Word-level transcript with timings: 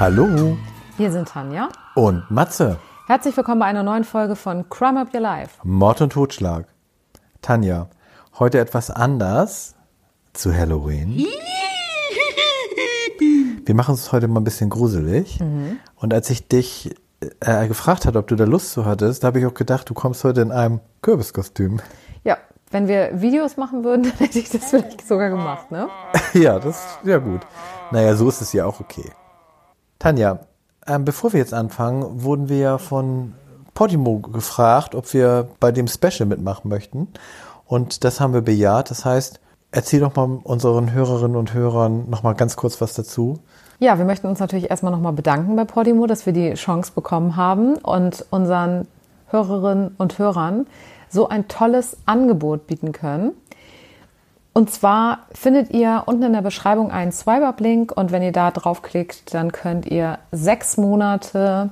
Hallo 0.00 0.56
Wir 0.96 1.12
sind 1.12 1.28
Tanja. 1.28 1.68
und 1.94 2.30
Matze. 2.30 2.78
Herzlich 3.06 3.36
willkommen 3.36 3.60
bei 3.60 3.66
einer 3.66 3.82
neuen 3.82 4.04
Folge 4.04 4.34
von 4.34 4.66
Crime 4.70 4.98
Up 4.98 5.12
Your 5.12 5.20
Life. 5.20 5.58
Mord 5.62 6.00
und 6.00 6.14
Totschlag. 6.14 6.64
Tanja, 7.42 7.90
heute 8.38 8.60
etwas 8.60 8.90
anders 8.90 9.74
zu 10.32 10.56
Halloween. 10.56 11.18
Wir 13.66 13.74
machen 13.74 13.92
es 13.94 14.10
heute 14.10 14.26
mal 14.26 14.40
ein 14.40 14.44
bisschen 14.44 14.70
gruselig. 14.70 15.38
Und 15.96 16.14
als 16.14 16.30
ich 16.30 16.48
dich 16.48 16.96
äh, 17.40 17.68
gefragt 17.68 18.06
hatte, 18.06 18.18
ob 18.18 18.26
du 18.26 18.36
da 18.36 18.44
Lust 18.44 18.72
zu 18.72 18.86
hattest, 18.86 19.22
da 19.22 19.26
habe 19.26 19.40
ich 19.40 19.44
auch 19.44 19.52
gedacht, 19.52 19.90
du 19.90 19.92
kommst 19.92 20.24
heute 20.24 20.40
in 20.40 20.50
einem 20.50 20.80
Kürbiskostüm. 21.02 21.78
Ja, 22.24 22.38
wenn 22.70 22.88
wir 22.88 23.20
Videos 23.20 23.58
machen 23.58 23.84
würden, 23.84 24.04
dann 24.08 24.14
hätte 24.14 24.38
ich 24.38 24.48
das 24.48 24.64
vielleicht 24.70 25.06
sogar 25.06 25.28
gemacht, 25.28 25.70
ne? 25.70 25.90
ja, 26.32 26.58
das 26.58 26.78
ist 26.78 27.00
ja 27.04 27.18
gut. 27.18 27.42
Naja, 27.90 28.16
so 28.16 28.30
ist 28.30 28.40
es 28.40 28.54
ja 28.54 28.64
auch 28.64 28.80
okay. 28.80 29.04
Tanja, 30.00 30.38
ähm, 30.86 31.04
bevor 31.04 31.34
wir 31.34 31.40
jetzt 31.40 31.52
anfangen, 31.52 32.22
wurden 32.22 32.48
wir 32.48 32.56
ja 32.56 32.78
von 32.78 33.34
Podimo 33.74 34.18
gefragt, 34.20 34.94
ob 34.94 35.12
wir 35.12 35.46
bei 35.60 35.72
dem 35.72 35.88
Special 35.88 36.26
mitmachen 36.26 36.70
möchten. 36.70 37.08
Und 37.66 38.02
das 38.02 38.18
haben 38.18 38.32
wir 38.32 38.40
bejaht. 38.40 38.90
Das 38.90 39.04
heißt, 39.04 39.40
erzähl 39.72 40.00
doch 40.00 40.16
mal 40.16 40.40
unseren 40.42 40.92
Hörerinnen 40.92 41.36
und 41.36 41.52
Hörern 41.52 42.08
noch 42.08 42.22
mal 42.22 42.32
ganz 42.32 42.56
kurz 42.56 42.80
was 42.80 42.94
dazu. 42.94 43.40
Ja, 43.78 43.98
wir 43.98 44.06
möchten 44.06 44.26
uns 44.26 44.40
natürlich 44.40 44.70
erstmal 44.70 44.90
nochmal 44.90 45.12
bedanken 45.12 45.54
bei 45.54 45.66
Podimo, 45.66 46.06
dass 46.06 46.24
wir 46.24 46.32
die 46.32 46.54
Chance 46.54 46.92
bekommen 46.94 47.36
haben 47.36 47.76
und 47.76 48.24
unseren 48.30 48.88
Hörerinnen 49.26 49.96
und 49.98 50.18
Hörern 50.18 50.66
so 51.10 51.28
ein 51.28 51.46
tolles 51.46 51.98
Angebot 52.06 52.66
bieten 52.66 52.92
können. 52.92 53.32
Und 54.52 54.70
zwar 54.70 55.20
findet 55.32 55.70
ihr 55.70 56.02
unten 56.06 56.24
in 56.24 56.32
der 56.32 56.42
Beschreibung 56.42 56.90
einen 56.90 57.12
Swipe-Up-Link 57.12 57.92
und 57.96 58.10
wenn 58.10 58.22
ihr 58.22 58.32
da 58.32 58.50
draufklickt, 58.50 59.32
dann 59.32 59.52
könnt 59.52 59.86
ihr 59.86 60.18
sechs 60.32 60.76
Monate 60.76 61.70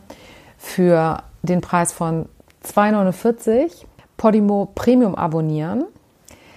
für 0.58 1.22
den 1.42 1.60
Preis 1.60 1.92
von 1.92 2.26
2,49 2.64 3.84
Podimo 4.16 4.68
Premium 4.74 5.14
abonnieren. 5.14 5.84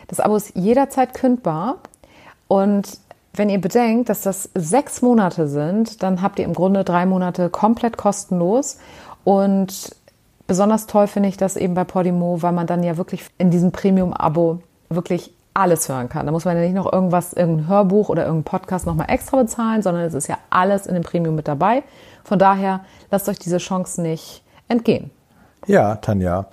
Das 0.08 0.20
Abo 0.20 0.36
ist 0.36 0.56
jederzeit 0.56 1.14
kündbar 1.14 1.78
und 2.48 3.00
wenn 3.34 3.50
ihr 3.50 3.62
bedenkt, 3.62 4.10
dass 4.10 4.22
das 4.22 4.50
sechs 4.54 5.02
Monate 5.02 5.48
sind, 5.48 6.04
dann 6.04 6.22
habt 6.22 6.38
ihr 6.38 6.46
im 6.46 6.54
Grunde 6.54 6.84
drei 6.84 7.06
Monate 7.06 7.50
komplett 7.50 7.98
kostenlos 7.98 8.78
und 9.24 9.96
besonders 10.48 10.86
toll 10.86 11.08
finde 11.08 11.30
ich 11.30 11.38
das 11.38 11.56
eben 11.56 11.74
bei 11.74 11.86
Podimo, 11.86 12.42
weil 12.42 12.52
man 12.52 12.68
dann 12.68 12.84
ja 12.84 12.98
wirklich 12.98 13.26
in 13.38 13.52
diesem 13.52 13.72
Premium-Abo 13.72 14.60
wirklich 14.90 15.34
alles 15.54 15.90
hören 15.90 16.10
kann. 16.10 16.26
Da 16.26 16.32
muss 16.32 16.46
man 16.46 16.56
ja 16.56 16.64
nicht 16.64 16.76
noch 16.76 16.92
irgendwas, 16.92 17.34
irgendein 17.34 17.68
Hörbuch 17.68 18.10
oder 18.10 18.26
irgendein 18.26 18.46
Podcast 18.46 18.86
nochmal 18.86 19.10
extra 19.10 19.38
bezahlen, 19.38 19.82
sondern 19.82 20.04
es 20.04 20.14
ist 20.14 20.28
ja 20.28 20.38
alles 20.50 20.88
in 20.88 20.94
dem 20.94 21.04
Premium 21.04 21.36
mit 21.36 21.48
dabei. 21.48 21.84
Von 22.24 22.40
daher 22.40 22.82
lasst 23.10 23.28
euch 23.28 23.40
diese 23.40 23.58
Chance 23.58 24.02
nicht 24.02 24.44
entgehen. 24.68 25.12
Ja, 25.68 25.96
Tanja. 25.96 26.48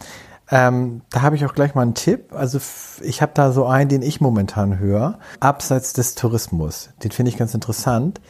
Ähm, 0.50 1.02
da 1.10 1.22
habe 1.22 1.36
ich 1.36 1.44
auch 1.44 1.54
gleich 1.54 1.74
mal 1.74 1.82
einen 1.82 1.94
Tipp. 1.94 2.32
Also 2.32 2.58
ich 3.02 3.22
habe 3.22 3.32
da 3.34 3.52
so 3.52 3.66
einen, 3.66 3.88
den 3.88 4.02
ich 4.02 4.20
momentan 4.20 4.78
höre, 4.78 5.18
abseits 5.40 5.92
des 5.92 6.14
Tourismus. 6.14 6.90
Den 7.04 7.10
finde 7.10 7.30
ich 7.30 7.36
ganz 7.36 7.54
interessant, 7.54 8.20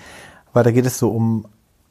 weil 0.52 0.64
da 0.64 0.70
geht 0.72 0.86
es 0.86 0.98
so 0.98 1.10
um 1.10 1.46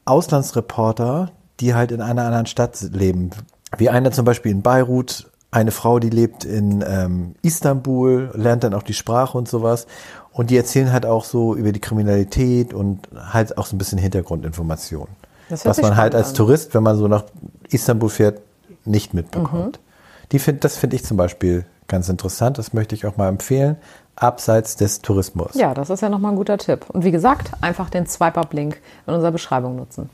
Auslandsreporter, 0.06 1.32
die 1.60 1.74
halt 1.74 1.92
in 1.92 2.02
einer 2.02 2.26
anderen 2.26 2.46
Stadt 2.46 2.80
leben. 2.92 3.32
Wie 3.78 3.90
einer 3.90 4.12
zum 4.12 4.26
Beispiel 4.26 4.52
in 4.52 4.62
Beirut, 4.62 5.30
eine 5.52 5.72
Frau, 5.72 6.00
die 6.00 6.10
lebt 6.10 6.46
in 6.46 6.84
ähm, 6.86 7.36
Istanbul, 7.42 8.32
lernt 8.34 8.64
dann 8.64 8.74
auch 8.74 8.84
die 8.84 8.94
Sprache 8.94 9.38
und 9.38 9.48
sowas. 9.48 9.88
Und 10.32 10.50
die 10.50 10.58
erzählen 10.58 10.92
halt 10.92 11.06
auch 11.06 11.24
so 11.24 11.56
über 11.56 11.72
die 11.72 11.80
Kriminalität 11.80 12.74
und 12.74 13.08
halt 13.16 13.58
auch 13.58 13.66
so 13.66 13.76
ein 13.76 13.80
bisschen 13.80 13.98
Hintergrundinformationen. 13.98 15.16
Was 15.50 15.82
man 15.82 15.96
halt 15.96 16.14
als 16.14 16.30
an. 16.30 16.36
Tourist, 16.36 16.74
wenn 16.74 16.84
man 16.84 16.98
so 16.98 17.08
nach 17.08 17.24
Istanbul 17.70 18.10
fährt, 18.10 18.42
nicht 18.86 19.14
mitbekommt. 19.14 19.80
Die 20.32 20.40
find, 20.40 20.64
das 20.64 20.78
finde 20.78 20.98
ich 20.98 21.06
zum 21.06 21.18
Beispiel 21.18 21.66
ganz 21.88 22.10
interessant. 22.10 22.58
Das 22.58 22.74
möchte 22.74 22.96
ich 22.96 23.06
auch 23.06 23.18
mal 23.18 23.30
empfehlen. 23.30 23.78
Abseits 24.16 24.76
des 24.76 25.02
Tourismus. 25.02 25.54
Ja, 25.54 25.74
das 25.74 25.90
ist 25.90 26.02
ja 26.02 26.10
nochmal 26.10 26.32
ein 26.32 26.38
guter 26.38 26.58
Tipp. 26.58 26.86
Und 26.90 27.04
wie 27.04 27.12
gesagt, 27.12 27.52
einfach 27.62 27.90
den 27.90 28.08
Swipe-Up-Link 28.08 28.82
in 29.06 29.14
unserer 29.14 29.32
Beschreibung 29.32 29.76
nutzen. 29.76 30.10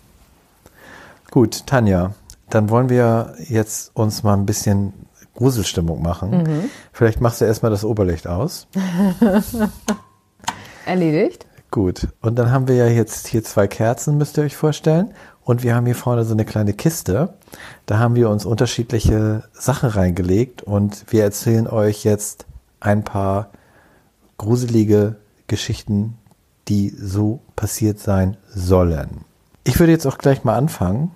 Gut, 1.32 1.66
Tanja, 1.66 2.12
dann 2.50 2.70
wollen 2.70 2.90
wir 2.90 3.34
jetzt 3.40 3.92
uns 3.96 4.22
mal 4.22 4.34
ein 4.34 4.46
bisschen 4.46 4.94
Gruselstimmung 5.36 6.02
machen. 6.02 6.70
Vielleicht 6.92 7.22
machst 7.22 7.42
du 7.42 7.46
erstmal 7.46 7.72
das 7.72 7.84
Oberlicht 7.84 8.28
aus. 8.28 8.68
Erledigt? 10.86 11.48
Gut. 11.72 12.08
Und 12.22 12.36
dann 12.36 12.52
haben 12.52 12.68
wir 12.68 12.76
ja 12.76 12.88
jetzt 12.88 13.28
hier 13.28 13.44
zwei 13.44 13.68
Kerzen, 13.68 14.18
müsst 14.18 14.38
ihr 14.38 14.44
euch 14.44 14.56
vorstellen. 14.56 15.14
Und 15.42 15.64
wir 15.64 15.76
haben 15.76 15.86
hier 15.86 15.96
vorne 15.96 16.24
so 16.24 16.34
eine 16.34 16.46
kleine 16.46 16.74
Kiste. 16.74 17.34
Da 17.86 17.98
haben 18.00 18.16
wir 18.16 18.30
uns 18.30 18.46
unterschiedliche 18.46 19.44
Sachen 19.54 19.90
reingelegt 19.90 20.62
und 20.62 21.06
wir 21.10 21.24
erzählen 21.24 21.68
euch 21.68 22.04
jetzt 22.04 22.46
ein 22.80 23.04
paar 23.04 23.50
gruselige 24.38 25.16
Geschichten, 25.48 26.18
die 26.68 26.90
so 26.90 27.42
passiert 27.56 28.00
sein 28.00 28.38
sollen. 28.48 29.26
Ich 29.64 29.80
würde 29.80 29.92
jetzt 29.92 30.06
auch 30.06 30.18
gleich 30.18 30.44
mal 30.44 30.56
anfangen, 30.56 31.12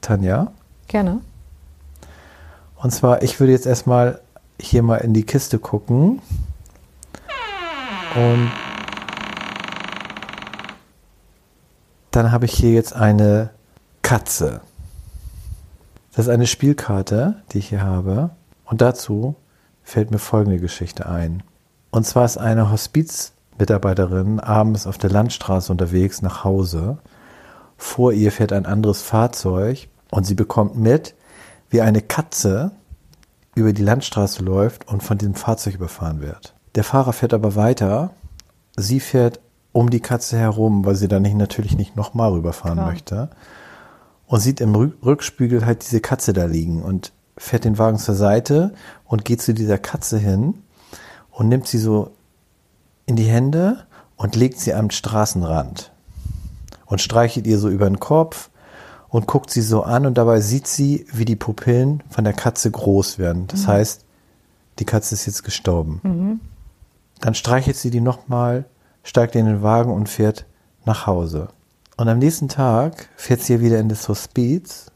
Tanja. 0.00 0.52
Gerne. 0.88 1.20
Und 2.82 2.92
zwar, 2.92 3.22
ich 3.22 3.38
würde 3.38 3.52
jetzt 3.52 3.66
erstmal 3.66 4.20
hier 4.58 4.82
mal 4.82 4.96
in 4.96 5.12
die 5.12 5.24
Kiste 5.24 5.58
gucken. 5.58 6.22
Und 8.14 8.50
dann 12.10 12.32
habe 12.32 12.46
ich 12.46 12.52
hier 12.52 12.72
jetzt 12.72 12.94
eine 12.94 13.50
Katze. 14.02 14.62
Das 16.12 16.26
ist 16.26 16.32
eine 16.32 16.46
Spielkarte, 16.46 17.42
die 17.52 17.58
ich 17.58 17.68
hier 17.68 17.82
habe. 17.82 18.30
Und 18.64 18.80
dazu 18.80 19.36
fällt 19.82 20.10
mir 20.10 20.18
folgende 20.18 20.58
Geschichte 20.58 21.06
ein. 21.06 21.42
Und 21.90 22.06
zwar 22.06 22.24
ist 22.24 22.38
eine 22.38 22.70
Hospizmitarbeiterin 22.70 24.40
abends 24.40 24.86
auf 24.86 24.96
der 24.96 25.10
Landstraße 25.10 25.70
unterwegs 25.70 26.22
nach 26.22 26.44
Hause. 26.44 26.98
Vor 27.76 28.12
ihr 28.12 28.32
fährt 28.32 28.52
ein 28.52 28.66
anderes 28.66 29.02
Fahrzeug 29.02 29.88
und 30.10 30.24
sie 30.24 30.34
bekommt 30.34 30.76
mit, 30.76 31.14
wie 31.70 31.80
eine 31.80 32.02
Katze 32.02 32.72
über 33.54 33.72
die 33.72 33.82
Landstraße 33.82 34.42
läuft 34.42 34.88
und 34.88 35.02
von 35.02 35.18
diesem 35.18 35.34
Fahrzeug 35.34 35.74
überfahren 35.74 36.20
wird. 36.20 36.54
Der 36.74 36.84
Fahrer 36.84 37.12
fährt 37.12 37.34
aber 37.34 37.54
weiter. 37.56 38.10
Sie 38.76 39.00
fährt 39.00 39.40
um 39.72 39.90
die 39.90 40.00
Katze 40.00 40.36
herum, 40.36 40.84
weil 40.84 40.96
sie 40.96 41.08
da 41.08 41.20
nicht, 41.20 41.36
natürlich 41.36 41.76
nicht 41.76 41.96
nochmal 41.96 42.32
rüberfahren 42.32 42.78
Klar. 42.78 42.90
möchte. 42.90 43.30
Und 44.26 44.40
sieht 44.40 44.60
im 44.60 44.74
Rück- 44.74 45.04
Rückspiegel 45.04 45.64
halt 45.66 45.82
diese 45.84 46.00
Katze 46.00 46.32
da 46.32 46.44
liegen 46.44 46.82
und 46.82 47.12
fährt 47.36 47.64
den 47.64 47.78
Wagen 47.78 47.98
zur 47.98 48.14
Seite 48.14 48.74
und 49.04 49.24
geht 49.24 49.42
zu 49.42 49.54
dieser 49.54 49.78
Katze 49.78 50.18
hin 50.18 50.54
und 51.30 51.48
nimmt 51.48 51.66
sie 51.66 51.78
so 51.78 52.12
in 53.06 53.16
die 53.16 53.24
Hände 53.24 53.84
und 54.16 54.36
legt 54.36 54.58
sie 54.60 54.74
am 54.74 54.90
Straßenrand 54.90 55.90
und 56.86 57.00
streichelt 57.00 57.46
ihr 57.46 57.58
so 57.58 57.68
über 57.68 57.86
den 57.86 57.98
Kopf 57.98 58.49
und 59.10 59.26
guckt 59.26 59.50
sie 59.50 59.62
so 59.62 59.82
an 59.82 60.06
und 60.06 60.16
dabei 60.16 60.40
sieht 60.40 60.66
sie, 60.66 61.06
wie 61.12 61.24
die 61.24 61.36
Pupillen 61.36 62.02
von 62.10 62.24
der 62.24 62.32
Katze 62.32 62.70
groß 62.70 63.18
werden. 63.18 63.46
Das 63.48 63.66
heißt, 63.66 64.04
die 64.78 64.84
Katze 64.84 65.14
ist 65.14 65.26
jetzt 65.26 65.42
gestorben. 65.42 66.00
Dann 67.20 67.34
streichelt 67.34 67.76
sie 67.76 67.90
die 67.90 68.00
nochmal, 68.00 68.64
steigt 69.02 69.34
in 69.34 69.46
den 69.46 69.62
Wagen 69.62 69.92
und 69.92 70.08
fährt 70.08 70.46
nach 70.84 71.06
Hause. 71.06 71.48
Und 71.96 72.08
am 72.08 72.18
nächsten 72.18 72.48
Tag 72.48 73.08
fährt 73.16 73.42
sie 73.42 73.60
wieder 73.60 73.78
in 73.78 73.88
das 73.88 74.08
Hospiz 74.08 74.86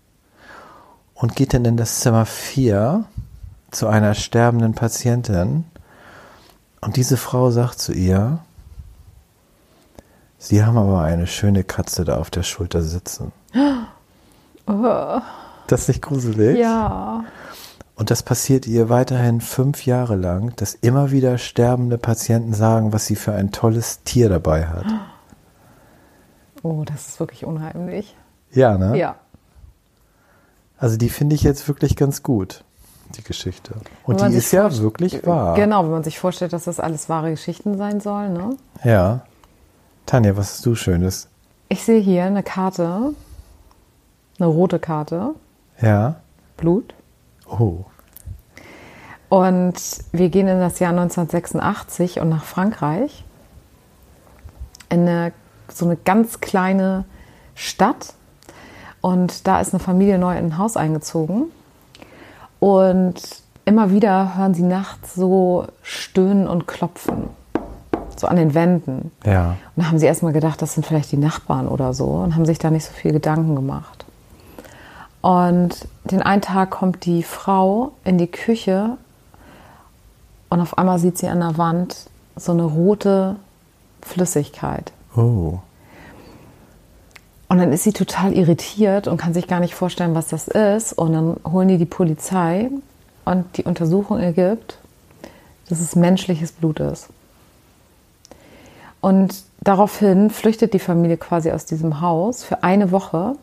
und 1.15 1.37
geht 1.37 1.53
dann 1.53 1.65
in 1.65 1.77
das 1.77 2.01
Zimmer 2.01 2.25
4 2.25 3.05
zu 3.71 3.89
einer 3.89 4.15
sterbenden 4.15 4.75
Patientin. 4.75 5.65
Und 6.81 6.97
diese 6.97 7.17
Frau 7.17 7.51
sagt 7.51 7.79
zu 7.81 7.93
ihr, 7.93 8.39
Sie 10.39 10.63
haben 10.63 10.77
aber 10.77 11.01
eine 11.01 11.27
schöne 11.27 11.65
Katze 11.65 12.05
da 12.05 12.19
auf 12.19 12.31
der 12.31 12.43
Schulter 12.43 12.83
sitzen. 12.83 13.33
Das 14.67 15.83
ist 15.83 15.89
nicht 15.89 16.03
gruselig? 16.03 16.59
Ja. 16.59 17.25
Und 17.97 18.11
das 18.11 18.23
passiert 18.23 18.67
ihr 18.67 18.89
weiterhin 18.89 19.41
fünf 19.41 19.87
Jahre 19.87 20.17
lang, 20.17 20.55
dass 20.57 20.75
immer 20.75 21.11
wieder 21.11 21.39
sterbende 21.39 21.97
Patienten 21.97 22.53
sagen, 22.53 22.93
was 22.93 23.07
sie 23.07 23.17
für 23.17 23.33
ein 23.33 23.53
tolles 23.53 24.03
Tier 24.03 24.29
dabei 24.29 24.67
hat. 24.67 24.87
Oh, 26.63 26.83
das 26.85 27.09
ist 27.09 27.21
wirklich 27.21 27.45
unheimlich. 27.45 28.17
Ja, 28.53 28.79
ne? 28.79 28.97
Ja. 28.97 29.17
Also 30.79 30.97
die 30.97 31.09
finde 31.09 31.35
ich 31.37 31.43
jetzt 31.43 31.69
wirklich 31.69 31.95
ganz 31.95 32.23
gut, 32.23 32.65
die 33.17 33.23
Geschichte. 33.23 33.75
Und 34.05 34.21
die 34.21 34.35
ist 34.35 34.51
ja 34.53 34.77
wirklich 34.79 35.25
wahr. 35.27 35.55
Genau, 35.55 35.85
wenn 35.85 35.91
man 35.91 36.05
sich 36.05 36.19
vorstellt, 36.19 36.53
dass 36.53 36.65
das 36.65 36.81
alles 36.81 37.09
wahre 37.09 37.31
Geschichten 37.31 37.79
sein 37.79 38.01
sollen. 38.01 38.33
Ne? 38.33 38.57
Ja. 38.83 39.21
Tanja, 40.07 40.37
was 40.37 40.55
hast 40.55 40.67
du 40.67 40.75
Schönes? 40.75 41.29
Ich 41.69 41.85
sehe 41.85 42.01
hier 42.01 42.25
eine 42.25 42.43
Karte, 42.43 43.15
eine 44.45 44.53
rote 44.53 44.79
Karte, 44.79 45.35
Ja. 45.81 46.17
Blut. 46.57 46.95
Oh. 47.49 47.79
Und 49.29 49.75
wir 50.13 50.29
gehen 50.29 50.47
in 50.47 50.61
das 50.61 50.79
Jahr 50.79 50.91
1986 50.91 52.21
und 52.21 52.29
nach 52.29 52.45
Frankreich. 52.45 53.25
In 54.89 55.01
eine, 55.09 55.33
so 55.69 55.87
eine 55.87 55.97
ganz 55.97 56.41
kleine 56.41 57.05
Stadt. 57.55 58.15
Und 59.01 59.47
da 59.47 59.61
ist 59.61 59.75
eine 59.75 59.81
Familie 59.81 60.19
neu 60.19 60.39
in 60.39 60.47
ein 60.47 60.59
Haus 60.59 60.77
eingezogen. 60.77 61.47
Und 62.61 63.21
immer 63.65 63.91
wieder 63.91 64.37
hören 64.37 64.55
sie 64.55 64.63
nachts 64.63 65.15
so 65.15 65.67
Stöhnen 65.83 66.47
und 66.47 66.67
Klopfen. 66.69 67.29
So 68.17 68.29
an 68.29 68.37
den 68.37 68.55
Wänden. 68.55 69.11
Ja. 69.25 69.57
Und 69.75 69.83
da 69.83 69.89
haben 69.89 69.99
sie 69.99 70.07
erstmal 70.07 70.33
gedacht, 70.33 70.63
das 70.63 70.75
sind 70.75 70.87
vielleicht 70.87 71.11
die 71.11 71.17
Nachbarn 71.17 71.67
oder 71.67 71.93
so 71.93 72.07
und 72.07 72.37
haben 72.37 72.47
sich 72.47 72.59
da 72.59 72.71
nicht 72.71 72.85
so 72.85 72.93
viel 72.93 73.13
Gedanken 73.13 73.57
gemacht. 73.57 73.94
Und 75.25 75.89
den 76.05 76.21
einen 76.21 76.43
Tag 76.43 76.69
kommt 76.69 77.07
die 77.07 77.23
Frau 77.23 77.93
in 78.05 78.19
die 78.19 78.27
Küche 78.27 78.99
und 80.51 80.61
auf 80.61 80.77
einmal 80.77 80.99
sieht 80.99 81.17
sie 81.17 81.29
an 81.29 81.41
der 81.41 81.57
Wand 81.57 82.11
so 82.37 82.53
eine 82.53 82.65
rote 82.65 83.37
Flüssigkeit. 84.03 84.93
Oh. 85.17 85.61
Und 87.49 87.57
dann 87.57 87.73
ist 87.73 87.85
sie 87.85 87.95
total 87.95 88.35
irritiert 88.35 89.09
und 89.09 89.17
kann 89.17 89.33
sich 89.33 89.49
gar 89.49 89.61
nicht 89.61 89.75
vorstellen, 89.75 90.15
was 90.15 90.29
das 90.29 90.47
ist. 90.47 90.93
Und 90.93 91.15
dann 91.15 91.37
holen 91.51 91.69
die 91.69 91.79
die 91.79 91.87
Polizei 91.87 92.69
und 93.25 93.47
die 93.57 93.65
Untersuchung 93.65 94.19
ergibt, 94.19 94.77
dass 95.71 95.81
es 95.81 95.97
menschliches 95.97 96.53
Blut 96.53 96.81
ist. 96.81 97.09
Und 99.01 99.43
daraufhin 99.63 100.29
flüchtet 100.29 100.75
die 100.75 100.79
Familie 100.79 101.17
quasi 101.17 101.51
aus 101.51 101.65
diesem 101.65 102.03
Haus 102.03 102.45
für 102.45 102.63
eine 102.63 102.91
Woche. 102.91 103.37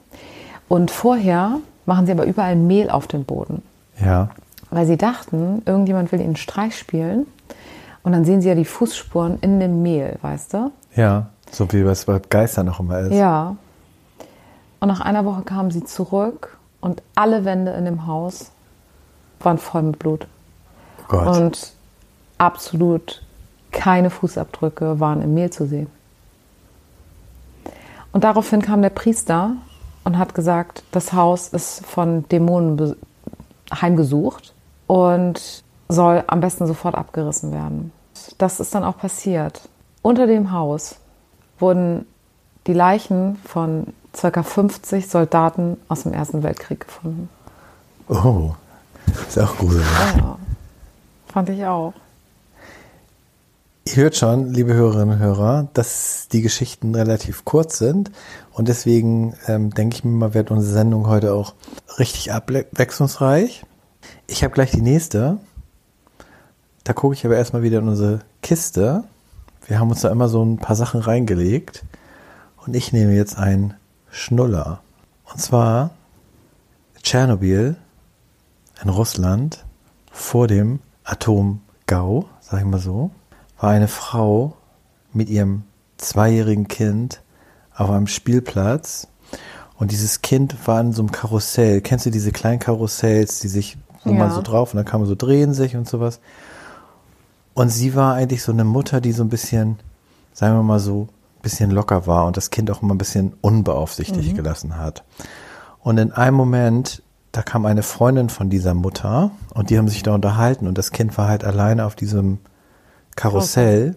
Und 0.70 0.92
vorher 0.92 1.58
machen 1.86 2.06
sie 2.06 2.12
aber 2.12 2.26
überall 2.26 2.56
Mehl 2.56 2.90
auf 2.90 3.08
den 3.08 3.26
Boden. 3.26 3.62
Ja. 4.00 4.30
Weil 4.70 4.86
sie 4.86 4.98
dachten, 4.98 5.62
irgendjemand 5.66 6.12
will 6.12 6.20
ihnen 6.20 6.30
einen 6.30 6.36
Streich 6.38 6.78
spielen. 6.78 7.28
Und 8.04 8.14
dann 8.14 8.26
sehen 8.26 8.42
sie 8.42 8.50
ja 8.50 8.56
die 8.56 8.66
Fußspuren 8.66 9.40
in 9.42 9.60
dem 9.60 9.82
Mehl, 9.82 10.18
weißt 10.22 10.54
du? 10.54 10.72
Ja. 10.96 11.28
So 11.52 11.72
wie 11.72 11.82
es 11.82 12.06
bei 12.06 12.20
Geistern 12.30 12.66
noch 12.66 12.80
immer 12.80 13.00
ist. 13.00 13.14
Ja. 13.14 13.56
Und 14.80 14.88
nach 14.88 15.02
einer 15.02 15.26
Woche 15.26 15.44
kamen 15.44 15.70
sie 15.70 15.84
zurück 15.84 16.58
und 16.80 17.04
alle 17.14 17.46
Wände 17.46 17.72
in 17.72 17.86
dem 17.86 18.08
Haus 18.08 18.52
waren 19.42 19.58
voll 19.58 19.84
mit 19.84 20.00
Blut. 20.00 20.28
Oh 21.00 21.04
Gott. 21.10 21.38
Und 21.38 21.74
absolut 22.38 23.22
keine 23.72 24.10
Fußabdrücke 24.10 25.00
waren 25.00 25.22
im 25.22 25.34
Mehl 25.34 25.50
zu 25.50 25.68
sehen. 25.68 25.88
Und 28.12 28.24
daraufhin 28.24 28.62
kam 28.62 28.82
der 28.82 28.90
Priester 28.90 29.56
und 30.04 30.18
hat 30.18 30.34
gesagt, 30.34 30.84
das 30.92 31.14
Haus 31.14 31.50
ist 31.50 31.86
von 31.86 32.28
Dämonen 32.30 32.96
heimgesucht 33.74 34.54
und 34.88 35.64
soll 35.90 36.24
am 36.28 36.42
besten 36.42 36.68
sofort 36.68 36.96
abgerissen 36.96 37.52
werden. 37.52 37.92
Das 38.38 38.60
ist 38.60 38.74
dann 38.74 38.84
auch 38.84 38.98
passiert. 38.98 39.62
Unter 40.02 40.28
dem 40.28 40.52
Haus 40.52 40.96
wurden 41.60 42.06
die 42.68 42.74
Leichen 42.74 43.38
von 43.46 43.88
ca. 44.14 44.44
50 44.44 45.08
Soldaten 45.08 45.78
aus 45.88 46.04
dem 46.04 46.14
Ersten 46.14 46.44
Weltkrieg 46.44 46.82
gefunden. 46.82 47.30
oh. 48.10 48.52
Ist 49.28 49.40
auch 49.40 49.58
gruselig. 49.58 49.86
Ja, 50.18 50.38
fand 51.28 51.50
ich 51.50 51.66
auch. 51.66 51.94
Ihr 53.86 53.96
hört 53.96 54.16
schon, 54.16 54.54
liebe 54.54 54.74
Hörerinnen 54.74 55.16
und 55.16 55.20
Hörer, 55.20 55.68
dass 55.74 56.28
die 56.32 56.42
Geschichten 56.42 56.94
relativ 56.94 57.46
kurz 57.46 57.78
sind 57.78 58.12
und 58.54 58.68
deswegen 58.68 59.36
ähm, 59.48 59.72
denke 59.72 59.96
ich 59.96 60.04
mir 60.04 60.12
mal, 60.12 60.34
wird 60.34 60.52
unsere 60.52 60.74
Sendung 60.74 61.08
heute 61.08 61.34
auch 61.34 61.54
richtig 62.00 62.32
abwechslungsreich. 62.32 63.64
Ich 64.28 64.44
habe 64.44 64.54
gleich 64.54 64.72
die 64.72 64.82
nächste. 64.82 65.38
Da 66.84 66.94
gucke 66.94 67.14
ich 67.14 67.26
aber 67.26 67.38
erstmal 67.38 67.64
wieder 67.64 67.80
in 67.80 67.88
unsere 67.88 68.20
Kiste. 68.42 69.04
Wir 69.68 69.80
haben 69.80 69.90
uns 69.90 70.02
da 70.02 70.10
immer 70.10 70.28
so 70.28 70.44
ein 70.44 70.58
paar 70.58 70.76
Sachen 70.76 71.02
reingelegt 71.02 71.84
und 72.66 72.76
ich 72.76 72.92
nehme 72.92 73.14
jetzt 73.14 73.38
einen 73.38 73.76
Schnuller. 74.10 74.82
Und 75.32 75.40
zwar 75.40 75.92
Tschernobyl 77.04 77.76
in 78.84 78.90
Russland 78.90 79.64
vor 80.12 80.48
dem 80.48 80.80
Atomgau, 81.04 82.26
sag 82.42 82.60
ich 82.60 82.66
mal 82.66 82.80
so 82.80 83.12
war 83.62 83.70
eine 83.70 83.88
Frau 83.88 84.58
mit 85.14 85.30
ihrem 85.30 85.64
zweijährigen 85.98 86.68
Kind 86.68 87.22
auf 87.76 87.90
einem 87.90 88.08
Spielplatz 88.08 89.08
und 89.78 89.92
dieses 89.92 90.22
Kind 90.22 90.56
war 90.68 90.80
in 90.82 90.94
so 90.94 91.02
einem 91.02 91.12
Karussell. 91.12 91.82
Kennst 91.82 92.06
du 92.06 92.10
diese 92.12 92.32
kleinen 92.32 92.60
Karussells, 92.60 93.40
die 93.40 93.48
sich, 93.48 93.78
wo 94.04 94.12
Ja. 94.12 94.18
man 94.20 94.32
so 94.32 94.42
drauf 94.42 94.74
und 94.74 94.78
dann 94.78 94.86
kann 94.86 95.00
man 95.02 95.08
so 95.10 95.16
drehen 95.16 95.54
sich 95.54 95.76
und 95.76 95.88
sowas. 95.88 96.20
Und 97.54 97.70
sie 97.70 97.96
war 97.96 98.14
eigentlich 98.16 98.44
so 98.44 98.52
eine 98.52 98.64
Mutter, 98.64 99.02
die 99.02 99.12
so 99.12 99.24
ein 99.24 99.30
bisschen, 99.30 99.78
sagen 100.34 100.56
wir 100.56 100.64
mal 100.64 100.80
so, 100.80 101.04
ein 101.38 101.42
bisschen 101.42 101.72
locker 101.72 102.06
war 102.08 102.28
und 102.28 102.38
das 102.38 102.50
Kind 102.52 102.70
auch 102.72 102.82
immer 102.82 102.94
ein 102.94 103.00
bisschen 103.00 103.34
unbeaufsichtigt 103.42 104.36
gelassen 104.36 104.78
hat. 104.78 105.04
Und 105.80 105.98
in 105.98 106.12
einem 106.12 106.38
Moment, 106.38 107.02
da 107.32 107.42
kam 107.42 107.66
eine 107.66 107.82
Freundin 107.84 108.30
von 108.30 108.50
dieser 108.50 108.74
Mutter 108.76 109.32
und 109.54 109.70
die 109.70 109.78
haben 109.78 109.88
sich 109.88 110.04
da 110.04 110.14
unterhalten 110.14 110.68
und 110.68 110.78
das 110.78 110.92
Kind 110.92 111.18
war 111.18 111.28
halt 111.28 111.44
alleine 111.44 111.86
auf 111.86 111.96
diesem 111.96 112.38
Karussell 113.16 113.96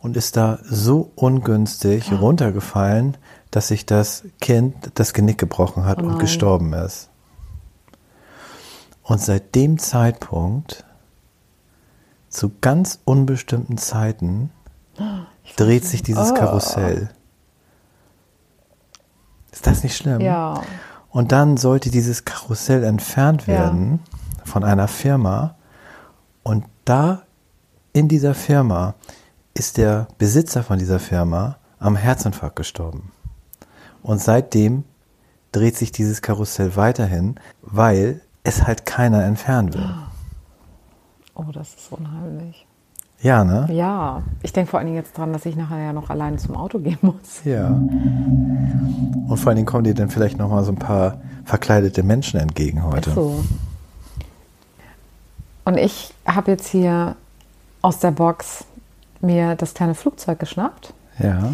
und 0.00 0.16
ist 0.16 0.36
da 0.36 0.58
so 0.64 1.10
ungünstig 1.16 2.12
runtergefallen, 2.12 3.16
dass 3.50 3.68
sich 3.68 3.86
das 3.86 4.24
Kind 4.40 4.74
das 4.94 5.12
Genick 5.14 5.38
gebrochen 5.38 5.84
hat 5.84 6.02
Oh 6.02 6.06
und 6.06 6.18
gestorben 6.18 6.72
ist. 6.72 7.10
Und 9.02 9.20
seit 9.20 9.54
dem 9.54 9.78
Zeitpunkt, 9.78 10.84
zu 12.28 12.52
ganz 12.60 12.98
unbestimmten 13.04 13.78
Zeiten, 13.78 14.50
dreht 15.56 15.84
sich 15.84 16.02
dieses 16.02 16.32
Oh. 16.32 16.34
Karussell. 16.34 17.10
Ist 19.52 19.66
das 19.66 19.82
nicht 19.82 19.96
schlimm? 19.96 20.20
Ja. 20.20 20.60
Und 21.10 21.32
dann 21.32 21.56
sollte 21.56 21.90
dieses 21.90 22.24
Karussell 22.24 22.84
entfernt 22.84 23.42
Ja. 23.46 23.54
werden 23.54 24.00
von 24.44 24.64
einer 24.64 24.88
Firma. 24.88 25.54
Und 26.42 26.64
da 26.84 27.22
in 27.92 28.08
dieser 28.08 28.34
Firma 28.34 28.94
ist 29.56 29.78
der 29.78 30.06
Besitzer 30.18 30.62
von 30.62 30.78
dieser 30.78 30.98
Firma 30.98 31.56
am 31.78 31.96
Herzinfarkt 31.96 32.56
gestorben. 32.56 33.10
Und 34.02 34.20
seitdem 34.20 34.84
dreht 35.52 35.76
sich 35.76 35.92
dieses 35.92 36.22
Karussell 36.22 36.76
weiterhin, 36.76 37.36
weil 37.62 38.20
es 38.44 38.66
halt 38.66 38.86
keiner 38.86 39.24
entfernen 39.24 39.74
will. 39.74 39.88
Oh, 41.34 41.50
das 41.52 41.74
ist 41.74 41.90
unheimlich. 41.90 42.66
Ja, 43.22 43.44
ne? 43.44 43.66
Ja, 43.72 44.22
ich 44.42 44.52
denke 44.52 44.70
vor 44.70 44.78
allen 44.78 44.88
Dingen 44.88 44.98
jetzt 44.98 45.16
dran, 45.16 45.32
dass 45.32 45.46
ich 45.46 45.56
nachher 45.56 45.78
ja 45.78 45.92
noch 45.94 46.10
alleine 46.10 46.36
zum 46.36 46.54
Auto 46.54 46.78
gehen 46.78 46.98
muss. 47.00 47.42
Ja. 47.44 47.68
Und 47.68 49.36
vor 49.36 49.48
allen 49.48 49.56
Dingen 49.56 49.66
kommen 49.66 49.84
dir 49.84 49.94
dann 49.94 50.10
vielleicht 50.10 50.38
noch 50.38 50.50
mal 50.50 50.64
so 50.64 50.72
ein 50.72 50.78
paar 50.78 51.20
verkleidete 51.44 52.02
Menschen 52.02 52.38
entgegen 52.38 52.84
heute. 52.84 53.12
So. 53.12 53.42
Und 55.64 55.78
ich 55.78 56.12
habe 56.26 56.50
jetzt 56.52 56.68
hier 56.68 57.16
aus 57.80 57.98
der 57.98 58.10
Box 58.10 58.66
mir 59.22 59.54
das 59.56 59.74
kleine 59.74 59.94
Flugzeug 59.94 60.38
geschnappt. 60.38 60.92
Ja. 61.18 61.52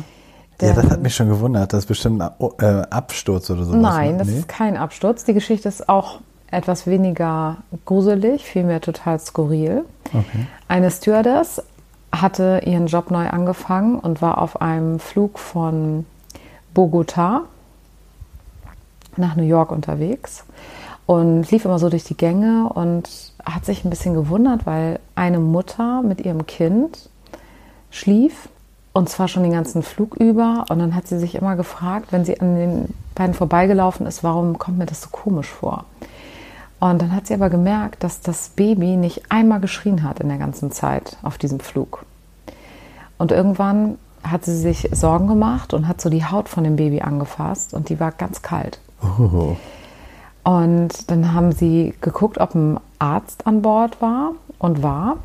Ja, 0.61 0.75
das 0.75 0.90
hat 0.90 1.02
mich 1.02 1.14
schon 1.16 1.28
gewundert. 1.28 1.73
Das 1.73 1.81
ist 1.81 1.87
bestimmt 1.87 2.23
ein 2.23 2.31
äh, 2.61 2.83
Absturz 2.88 3.50
oder. 3.50 3.64
Nein, 3.64 4.12
ne? 4.12 4.19
das 4.19 4.28
Nee? 4.28 4.38
ist 4.38 4.49
kein 4.49 4.76
Absturz. 4.76 5.25
Die 5.25 5.35
Geschichte 5.35 5.69
ist 5.69 5.88
auch 5.88 6.21
etwas 6.52 6.87
weniger 6.87 7.57
gruselig, 7.85 8.45
vielmehr 8.45 8.81
total 8.81 9.19
skurril. 9.19 9.85
Okay. 10.07 10.47
Eine 10.69 10.90
Stewardess 10.92 11.62
hatte 12.14 12.61
ihren 12.64 12.87
Job 12.87 13.11
neu 13.11 13.28
angefangen 13.28 13.99
und 13.99 14.23
war 14.23 14.38
auf 14.38 14.61
einem 14.61 15.00
Flug 15.00 15.38
von 15.40 16.07
Bogota 16.75 17.42
nach 19.16 19.35
New 19.35 19.42
York 19.45 19.73
unterwegs 19.73 20.45
und 21.07 21.50
lief 21.50 21.64
immer 21.64 21.78
so 21.78 21.88
durch 21.88 22.04
die 22.04 22.16
Gänge 22.16 22.69
und 22.73 23.09
hat 23.45 23.64
sich 23.64 23.85
ein 23.85 23.90
bisschen 23.90 24.14
gewundert, 24.14 24.64
weil 24.66 25.00
eine 25.14 25.40
Mutter 25.40 26.02
mit 26.02 26.21
ihrem 26.25 26.47
Kind 26.47 27.09
schlief 27.93 28.49
und 28.93 29.09
zwar 29.09 29.29
schon 29.29 29.45
den 29.45 29.53
ganzen 29.53 29.85
Flug 29.85 30.17
über 30.17 30.65
und 30.69 30.81
dann 30.81 30.97
hat 30.97 31.07
sie 31.07 31.19
sich 31.19 31.37
immer 31.37 31.55
gefragt, 31.55 32.09
wenn 32.11 32.25
sie 32.25 32.41
an 32.41 32.57
den 32.57 32.95
beiden 33.15 33.35
vorbeigelaufen 33.35 34.07
ist, 34.07 34.25
warum 34.25 34.59
kommt 34.59 34.79
mir 34.79 34.87
das 34.87 35.03
so 35.03 35.09
komisch 35.11 35.49
vor? 35.49 35.85
Und 36.81 37.01
dann 37.01 37.15
hat 37.15 37.29
sie 37.29 37.35
aber 37.35 37.49
gemerkt, 37.49 38.03
dass 38.03 38.21
das 38.21 38.49
Baby 38.49 38.97
nicht 38.97 39.31
einmal 39.31 39.61
geschrien 39.61 40.03
hat 40.03 40.19
in 40.19 40.29
der 40.29 40.39
ganzen 40.39 40.73
Zeit 40.73 41.17
auf 41.23 41.39
diesem 41.39 41.61
Flug. 41.61 42.05
Und 43.19 43.31
irgendwann 43.31 43.99
hat 44.25 44.45
sie 44.45 44.57
sich 44.57 44.89
Sorgen 44.91 45.29
gemacht 45.29 45.75
und 45.75 45.87
hat 45.87 46.01
so 46.01 46.11
die 46.11 46.25
Haut 46.25 46.49
von 46.49 46.65
dem 46.65 46.77
Baby 46.77 47.01
angefasst 47.01 47.73
und 47.73 47.89
die 47.89 48.01
war 48.01 48.11
ganz 48.11 48.43
kalt. 48.43 48.81
Oh. 49.01 49.57
Und 50.45 51.11
dann 51.11 51.33
haben 51.33 51.53
sie 51.53 51.95
geguckt, 52.01 52.39
ob 52.39 52.55
ein 52.55 52.81
Arzt 52.99 53.47
an 53.47 53.63
Bord 53.63 54.01
war 54.01 54.33
und 54.59 54.83
war. 54.83 55.19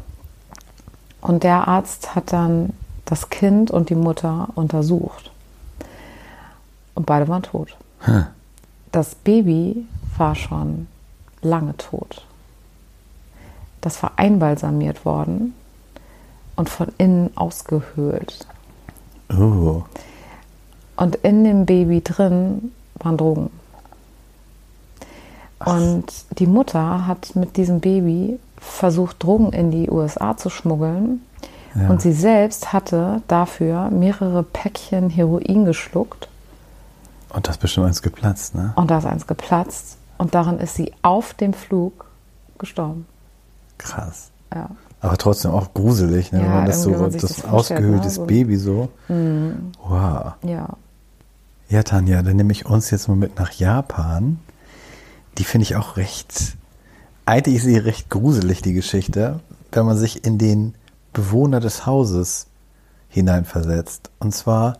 Und 1.28 1.44
der 1.44 1.68
Arzt 1.68 2.16
hat 2.16 2.32
dann 2.32 2.72
das 3.04 3.30
Kind 3.30 3.70
und 3.70 3.90
die 3.90 3.96
Mutter 3.96 4.48
untersucht. 4.56 5.30
Und 6.96 7.06
beide 7.06 7.28
waren 7.28 7.44
tot. 7.44 7.76
Hm. 8.00 8.28
Das 8.94 9.14
Baby 9.14 9.86
war 10.18 10.36
schon 10.36 10.88
lange 11.42 11.76
tot. 11.76 12.26
Das 13.82 14.02
war 14.02 14.14
einbalsamiert 14.16 15.04
worden 15.04 15.54
und 16.56 16.70
von 16.70 16.88
innen 16.98 17.36
ausgehöhlt. 17.36 18.48
Oh. 19.30 19.84
Und 20.96 21.18
in 21.18 21.44
dem 21.44 21.66
Baby 21.66 22.02
drin 22.02 22.72
waren 22.96 23.18
Drogen. 23.18 23.50
Und 25.60 26.06
die 26.40 26.48
Mutter 26.48 27.06
hat 27.06 27.36
mit 27.36 27.58
diesem 27.58 27.82
Baby 27.82 28.40
versucht, 28.60 29.24
Drogen 29.24 29.54
in 29.54 29.72
die 29.72 29.90
USA 29.90 30.36
zu 30.38 30.50
schmuggeln. 30.50 31.22
Ja. 31.76 31.90
Und 31.90 32.02
sie 32.02 32.14
selbst 32.14 32.74
hatte 32.74 33.22
dafür 33.28 33.90
mehrere 33.90 34.44
Päckchen 34.44 35.10
Heroin 35.10 35.66
geschluckt. 35.66 36.28
Und 37.30 37.48
das 37.48 37.56
ist 37.56 37.62
bestimmt 37.62 37.88
eins 37.88 38.02
geplatzt, 38.02 38.56
ne? 38.56 38.74
Und 38.76 38.90
da 38.90 38.98
ist 38.98 39.06
eins 39.06 39.28
geplatzt. 39.28 39.98
Und 40.18 40.34
daran 40.34 40.60
ist 40.60 40.76
sie 40.76 40.94
auf 41.04 41.34
dem 41.34 41.54
Flug 41.54 42.06
gestorben. 42.58 43.06
Krass. 43.78 44.32
Ja. 44.54 44.70
Aber 45.02 45.18
trotzdem 45.18 45.52
auch 45.52 45.74
gruselig, 45.74 46.32
ne? 46.32 46.40
Ja, 46.40 46.46
wenn 46.46 46.54
man 46.54 46.66
das 46.66 46.82
so, 46.82 46.90
man 46.92 47.12
das, 47.12 47.22
das 47.22 47.44
ne? 47.44 47.52
ausgehöhltes 47.52 48.16
So. 48.16 48.26
Baby 48.26 48.58
so. 48.58 48.90
Mhm. 49.08 49.72
Wow. 49.88 50.34
Ja. 50.44 50.70
Ja, 51.70 51.84
Tanja, 51.84 52.24
dann 52.24 52.38
nehme 52.38 52.52
ich 52.52 52.66
uns 52.66 52.90
jetzt 52.92 53.08
mal 53.08 53.16
mit 53.16 53.38
nach 53.38 53.52
Japan. 53.52 54.40
Die 55.38 55.44
finde 55.44 55.64
ich 55.64 55.76
auch 55.76 55.98
recht, 55.98 56.57
eigentlich 57.28 57.58
ist 57.58 57.66
sie 57.66 57.78
recht 57.78 58.10
gruselig, 58.10 58.62
die 58.62 58.74
Geschichte, 58.74 59.42
wenn 59.74 59.86
man 59.86 59.98
sich 59.98 60.24
in 60.26 60.38
den 60.38 60.74
Bewohner 61.12 61.60
des 61.60 61.86
Hauses 61.86 62.48
hineinversetzt. 63.10 64.10
Und 64.20 64.34
zwar, 64.34 64.80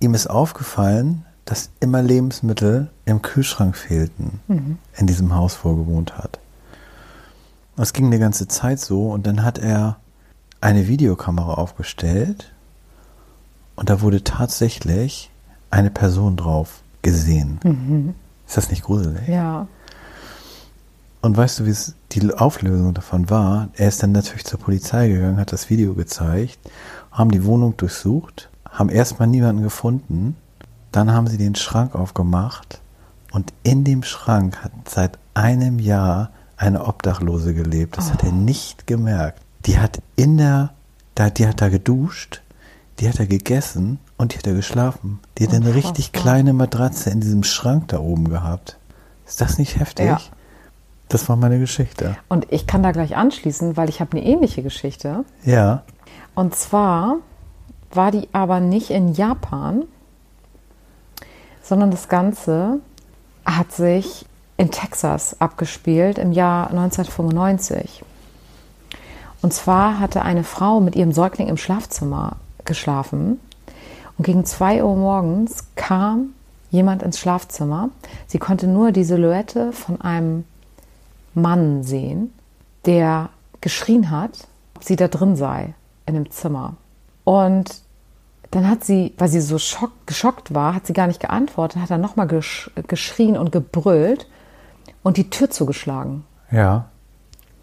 ihm 0.00 0.14
ist 0.14 0.28
aufgefallen, 0.28 1.24
dass 1.44 1.68
immer 1.78 2.02
Lebensmittel 2.02 2.90
im 3.04 3.20
Kühlschrank 3.20 3.76
fehlten, 3.76 4.40
in 4.96 5.06
diesem 5.06 5.34
Haus, 5.34 5.58
wo 5.62 5.70
er 5.70 5.76
gewohnt 5.76 6.16
hat. 6.16 6.40
Es 7.76 7.92
ging 7.92 8.06
eine 8.06 8.18
ganze 8.18 8.48
Zeit 8.48 8.80
so 8.80 9.10
und 9.10 9.26
dann 9.26 9.44
hat 9.44 9.58
er 9.58 9.96
eine 10.62 10.88
Videokamera 10.88 11.54
aufgestellt 11.54 12.52
und 13.76 13.90
da 13.90 14.00
wurde 14.00 14.24
tatsächlich 14.24 15.30
eine 15.70 15.90
Person 15.90 16.36
drauf 16.36 16.80
gesehen. 17.02 18.14
Ist 18.48 18.56
das 18.56 18.70
nicht 18.70 18.82
gruselig? 18.82 19.28
Ja. 19.28 19.68
Und 21.26 21.36
weißt 21.36 21.58
du, 21.58 21.66
wie 21.66 21.70
es 21.70 21.96
die 22.12 22.32
Auflösung 22.32 22.94
davon 22.94 23.28
war? 23.28 23.68
Er 23.74 23.88
ist 23.88 24.00
dann 24.00 24.12
natürlich 24.12 24.44
zur 24.44 24.60
Polizei 24.60 25.08
gegangen, 25.08 25.38
hat 25.38 25.52
das 25.52 25.70
Video 25.70 25.92
gezeigt, 25.94 26.56
haben 27.10 27.32
die 27.32 27.44
Wohnung 27.44 27.76
durchsucht, 27.76 28.48
haben 28.70 28.90
erstmal 28.90 29.26
niemanden 29.26 29.64
gefunden, 29.64 30.36
dann 30.92 31.12
haben 31.12 31.26
sie 31.26 31.36
den 31.36 31.56
Schrank 31.56 31.96
aufgemacht 31.96 32.80
und 33.32 33.52
in 33.64 33.82
dem 33.82 34.04
Schrank 34.04 34.62
hat 34.62 34.70
seit 34.88 35.18
einem 35.34 35.80
Jahr 35.80 36.30
eine 36.56 36.86
Obdachlose 36.86 37.54
gelebt. 37.54 37.98
Das 37.98 38.12
hat 38.12 38.22
er 38.22 38.30
nicht 38.30 38.86
gemerkt. 38.86 39.42
Die 39.66 39.80
hat 39.80 40.00
in 40.14 40.36
der, 40.36 40.74
die 41.18 41.48
hat 41.48 41.60
da 41.60 41.70
geduscht, 41.70 42.40
die 43.00 43.08
hat 43.08 43.18
da 43.18 43.24
gegessen 43.24 43.98
und 44.16 44.32
die 44.32 44.38
hat 44.38 44.46
da 44.46 44.52
geschlafen. 44.52 45.18
Die 45.38 45.48
hat 45.48 45.54
eine 45.54 45.74
richtig 45.74 46.12
kleine 46.12 46.52
Matratze 46.52 47.10
in 47.10 47.18
diesem 47.18 47.42
Schrank 47.42 47.88
da 47.88 47.98
oben 47.98 48.28
gehabt. 48.28 48.78
Ist 49.26 49.40
das 49.40 49.58
nicht 49.58 49.80
heftig? 49.80 50.06
Ja. 50.06 50.20
Das 51.08 51.28
war 51.28 51.36
meine 51.36 51.58
Geschichte. 51.58 52.16
Und 52.28 52.52
ich 52.52 52.66
kann 52.66 52.82
da 52.82 52.90
gleich 52.90 53.16
anschließen, 53.16 53.76
weil 53.76 53.88
ich 53.88 54.00
habe 54.00 54.16
eine 54.16 54.26
ähnliche 54.26 54.62
Geschichte. 54.62 55.24
Ja. 55.44 55.82
Und 56.34 56.54
zwar 56.54 57.18
war 57.92 58.10
die 58.10 58.28
aber 58.32 58.60
nicht 58.60 58.90
in 58.90 59.12
Japan, 59.12 59.84
sondern 61.62 61.90
das 61.90 62.08
Ganze 62.08 62.80
hat 63.44 63.72
sich 63.72 64.26
in 64.56 64.70
Texas 64.70 65.40
abgespielt 65.40 66.18
im 66.18 66.32
Jahr 66.32 66.70
1995. 66.70 68.02
Und 69.42 69.52
zwar 69.52 70.00
hatte 70.00 70.22
eine 70.22 70.44
Frau 70.44 70.80
mit 70.80 70.96
ihrem 70.96 71.12
Säugling 71.12 71.48
im 71.48 71.56
Schlafzimmer 71.56 72.36
geschlafen 72.64 73.38
und 74.18 74.24
gegen 74.24 74.44
2 74.44 74.82
Uhr 74.82 74.96
morgens 74.96 75.64
kam 75.76 76.30
jemand 76.70 77.02
ins 77.02 77.18
Schlafzimmer. 77.18 77.90
Sie 78.26 78.38
konnte 78.38 78.66
nur 78.66 78.92
die 78.92 79.04
Silhouette 79.04 79.72
von 79.72 80.00
einem 80.00 80.44
Mann 81.36 81.82
sehen, 81.82 82.32
der 82.86 83.28
geschrien 83.60 84.10
hat, 84.10 84.48
ob 84.74 84.84
sie 84.84 84.96
da 84.96 85.08
drin 85.08 85.36
sei 85.36 85.74
in 86.06 86.14
dem 86.14 86.30
Zimmer. 86.30 86.74
Und 87.24 87.82
dann 88.50 88.68
hat 88.68 88.84
sie, 88.84 89.12
weil 89.18 89.28
sie 89.28 89.40
so 89.40 89.58
schock, 89.58 89.92
geschockt 90.06 90.54
war, 90.54 90.74
hat 90.74 90.86
sie 90.86 90.92
gar 90.92 91.06
nicht 91.06 91.20
geantwortet, 91.20 91.82
hat 91.82 91.90
dann 91.90 92.00
nochmal 92.00 92.26
gesch 92.26 92.70
geschrien 92.86 93.36
und 93.36 93.52
gebrüllt 93.52 94.28
und 95.02 95.16
die 95.16 95.30
Tür 95.30 95.50
zugeschlagen. 95.50 96.24
Ja. 96.50 96.88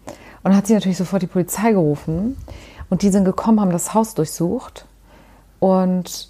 Und 0.06 0.50
dann 0.50 0.56
hat 0.56 0.66
sie 0.66 0.74
natürlich 0.74 0.98
sofort 0.98 1.22
die 1.22 1.26
Polizei 1.26 1.72
gerufen 1.72 2.36
und 2.90 3.02
die 3.02 3.10
sind 3.10 3.24
gekommen, 3.24 3.60
haben 3.60 3.72
das 3.72 3.94
Haus 3.94 4.14
durchsucht 4.14 4.86
und 5.58 6.28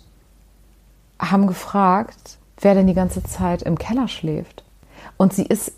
haben 1.19 1.47
gefragt, 1.47 2.39
wer 2.61 2.75
denn 2.75 2.87
die 2.87 2.95
ganze 2.95 3.23
Zeit 3.23 3.63
im 3.63 3.77
Keller 3.77 4.09
schläft. 4.09 4.65
Und 5.17 5.33
sie 5.35 5.45
ist 5.45 5.73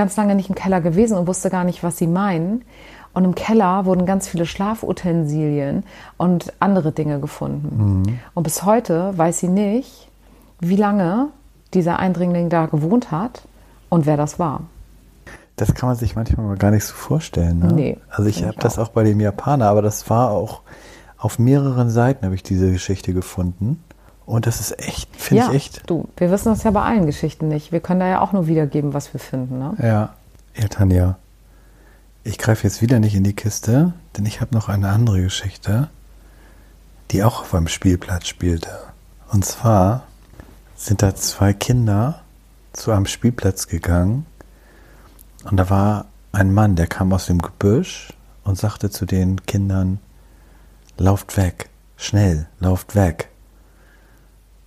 ganz 0.00 0.16
lange 0.16 0.34
nicht 0.34 0.48
im 0.48 0.54
Keller 0.54 0.80
gewesen 0.80 1.16
und 1.18 1.26
wusste 1.26 1.50
gar 1.50 1.64
nicht, 1.64 1.82
was 1.82 1.98
sie 1.98 2.06
meinen. 2.06 2.64
Und 3.12 3.24
im 3.24 3.34
Keller 3.34 3.84
wurden 3.84 4.06
ganz 4.06 4.28
viele 4.28 4.46
Schlafutensilien 4.46 5.84
und 6.16 6.52
andere 6.58 6.92
Dinge 6.92 7.20
gefunden. 7.20 8.18
Und 8.34 8.42
bis 8.42 8.62
heute 8.62 9.12
weiß 9.18 9.40
sie 9.40 9.48
nicht, 9.48 10.08
wie 10.60 10.76
lange 10.76 11.28
dieser 11.74 11.98
Eindringling 11.98 12.48
da 12.48 12.66
gewohnt 12.66 13.10
hat 13.10 13.42
und 13.90 14.06
wer 14.06 14.16
das 14.16 14.38
war. 14.38 14.62
Das 15.56 15.74
kann 15.74 15.90
man 15.90 15.96
sich 15.96 16.16
manchmal 16.16 16.46
mal 16.46 16.56
gar 16.56 16.70
nicht 16.70 16.84
so 16.84 16.94
vorstellen. 16.94 17.58
Ne? 17.58 17.72
Nee, 17.74 17.96
Also 18.08 18.28
ich 18.28 18.42
habe 18.42 18.56
das 18.58 18.78
auch. 18.78 18.84
auch 18.84 18.88
bei 18.88 19.04
dem 19.04 19.20
Japaner, 19.20 19.66
aber 19.68 19.82
das 19.82 20.08
war 20.08 20.30
auch 20.30 20.62
auf 21.18 21.38
mehreren 21.38 21.90
Seiten 21.90 22.24
habe 22.24 22.34
ich 22.34 22.42
diese 22.42 22.72
Geschichte 22.72 23.12
gefunden. 23.12 23.82
Und 24.30 24.46
das 24.46 24.60
ist 24.60 24.78
echt, 24.78 25.08
finde 25.16 25.42
ja, 25.42 25.50
ich 25.50 25.56
echt. 25.56 25.90
du, 25.90 26.08
wir 26.16 26.30
wissen 26.30 26.50
das 26.50 26.62
ja 26.62 26.70
bei 26.70 26.82
allen 26.82 27.04
Geschichten 27.04 27.48
nicht. 27.48 27.72
Wir 27.72 27.80
können 27.80 27.98
da 27.98 28.06
ja 28.06 28.20
auch 28.20 28.32
nur 28.32 28.46
wiedergeben, 28.46 28.94
was 28.94 29.12
wir 29.12 29.18
finden. 29.18 29.58
Ne? 29.58 29.74
Ja. 29.82 30.14
Ja, 30.56 30.68
Tanja. 30.68 31.18
Ich 32.22 32.38
greife 32.38 32.62
jetzt 32.62 32.80
wieder 32.80 33.00
nicht 33.00 33.16
in 33.16 33.24
die 33.24 33.34
Kiste, 33.34 33.92
denn 34.16 34.26
ich 34.26 34.40
habe 34.40 34.54
noch 34.54 34.68
eine 34.68 34.88
andere 34.90 35.20
Geschichte, 35.20 35.88
die 37.10 37.24
auch 37.24 37.40
auf 37.40 37.54
einem 37.54 37.66
Spielplatz 37.66 38.28
spielte. 38.28 38.70
Und 39.32 39.44
zwar 39.44 40.04
sind 40.76 41.02
da 41.02 41.16
zwei 41.16 41.52
Kinder 41.52 42.20
zu 42.72 42.92
einem 42.92 43.06
Spielplatz 43.06 43.66
gegangen 43.66 44.26
und 45.42 45.56
da 45.56 45.70
war 45.70 46.04
ein 46.30 46.54
Mann, 46.54 46.76
der 46.76 46.86
kam 46.86 47.12
aus 47.12 47.26
dem 47.26 47.42
Gebüsch 47.42 48.12
und 48.44 48.56
sagte 48.56 48.90
zu 48.90 49.06
den 49.06 49.44
Kindern, 49.46 49.98
lauft 50.98 51.36
weg, 51.36 51.68
schnell, 51.96 52.46
lauft 52.60 52.94
weg. 52.94 53.30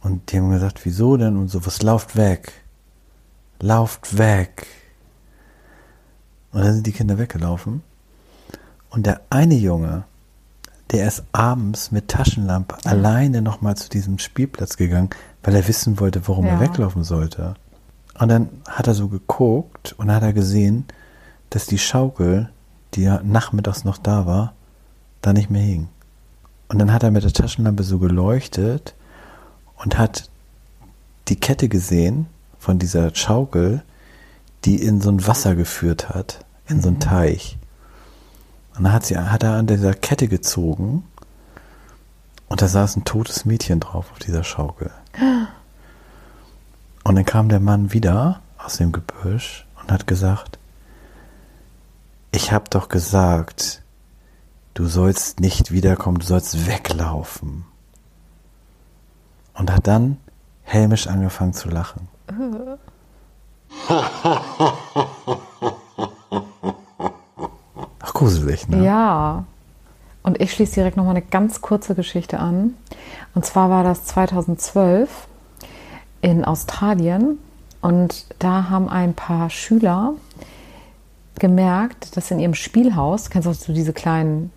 Und 0.03 0.31
die 0.31 0.37
haben 0.37 0.51
gesagt, 0.51 0.81
wieso 0.83 1.17
denn? 1.17 1.37
Und 1.37 1.47
so, 1.49 1.65
was 1.65 1.81
lauft 1.81 2.15
weg? 2.15 2.51
Lauft 3.59 4.17
weg. 4.17 4.67
Und 6.51 6.61
dann 6.63 6.73
sind 6.73 6.85
die 6.85 6.91
Kinder 6.91 7.17
weggelaufen. 7.17 7.81
Und 8.89 9.05
der 9.05 9.21
eine 9.29 9.55
Junge, 9.55 10.03
der 10.91 11.07
ist 11.07 11.23
abends 11.31 11.91
mit 11.91 12.09
Taschenlampe 12.09 12.75
alleine 12.85 13.41
nochmal 13.41 13.75
zu 13.75 13.89
diesem 13.89 14.19
Spielplatz 14.19 14.77
gegangen, 14.77 15.09
weil 15.41 15.55
er 15.55 15.67
wissen 15.67 15.99
wollte, 15.99 16.27
warum 16.27 16.45
er 16.45 16.55
Ja. 16.55 16.59
weglaufen 16.59 17.03
sollte. 17.03 17.55
Und 18.19 18.27
dann 18.27 18.49
hat 18.67 18.87
er 18.87 18.93
so 18.93 19.07
geguckt 19.07 19.95
und 19.97 20.11
hat 20.11 20.21
er 20.21 20.33
gesehen, 20.33 20.85
dass 21.49 21.65
die 21.65 21.79
Schaukel, 21.79 22.49
die 22.93 23.03
ja 23.03 23.21
nachmittags 23.23 23.85
noch 23.85 23.97
da 23.97 24.25
war, 24.27 24.53
da 25.21 25.33
nicht 25.33 25.49
mehr 25.49 25.63
hing. 25.63 25.87
Und 26.67 26.77
dann 26.77 26.91
hat 26.93 27.03
er 27.03 27.09
mit 27.11 27.23
der 27.23 27.33
Taschenlampe 27.33 27.83
so 27.83 27.97
geleuchtet 27.97 28.93
und 29.83 29.97
hat 29.97 30.29
die 31.27 31.39
Kette 31.39 31.69
gesehen 31.69 32.27
von 32.57 32.79
dieser 32.79 33.13
Schaukel, 33.15 33.83
die 34.65 34.81
in 34.81 35.01
so 35.01 35.09
ein 35.09 35.25
Wasser 35.27 35.55
geführt 35.55 36.09
hat, 36.09 36.45
in 36.67 36.81
so 36.81 36.89
einen 36.89 36.99
Teich. 36.99 37.57
Und 38.75 38.85
dann 38.85 38.93
hat, 38.93 39.05
sie, 39.05 39.17
hat 39.17 39.43
er 39.43 39.53
an 39.53 39.67
dieser 39.67 39.93
Kette 39.93 40.27
gezogen 40.27 41.03
und 42.47 42.61
da 42.61 42.67
saß 42.67 42.95
ein 42.97 43.03
totes 43.03 43.45
Mädchen 43.45 43.79
drauf 43.79 44.11
auf 44.11 44.19
dieser 44.19 44.43
Schaukel. 44.43 44.91
Und 47.05 47.15
dann 47.15 47.25
kam 47.25 47.49
der 47.49 47.59
Mann 47.59 47.91
wieder 47.91 48.39
aus 48.57 48.77
dem 48.77 48.93
Gebüsch 48.93 49.65
und 49.75 49.91
hat 49.91 50.07
gesagt, 50.07 50.57
ich 52.31 52.53
hab 52.53 52.69
doch 52.71 52.87
gesagt, 52.87 53.81
du 54.73 54.87
sollst 54.87 55.41
nicht 55.41 55.73
wiederkommen, 55.73 56.19
du 56.19 56.25
sollst 56.25 56.65
weglaufen. 56.65 57.65
Und 59.55 59.71
hat 59.71 59.87
dann 59.87 60.17
hämisch 60.63 61.07
angefangen 61.07 61.53
zu 61.53 61.69
lachen. 61.69 62.07
Ach, 67.99 68.13
gruselig, 68.13 68.67
ne? 68.67 68.83
Ja. 68.83 69.45
Und 70.23 70.39
ich 70.39 70.53
schließe 70.53 70.75
direkt 70.75 70.97
nochmal 70.97 71.15
eine 71.15 71.25
ganz 71.25 71.61
kurze 71.61 71.95
Geschichte 71.95 72.39
an. 72.39 72.75
Und 73.35 73.45
zwar 73.45 73.69
war 73.69 73.83
das 73.83 74.05
2012 74.05 75.27
in 76.21 76.45
Australien. 76.45 77.39
Und 77.81 78.25
da 78.39 78.69
haben 78.69 78.87
ein 78.87 79.13
paar 79.13 79.49
Schüler 79.49 80.13
gemerkt, 81.39 82.15
dass 82.15 82.31
in 82.31 82.39
ihrem 82.39 82.53
Spielhaus, 82.53 83.29
kennst 83.29 83.67
du 83.67 83.73
diese 83.73 83.91
kleinen 83.91 84.51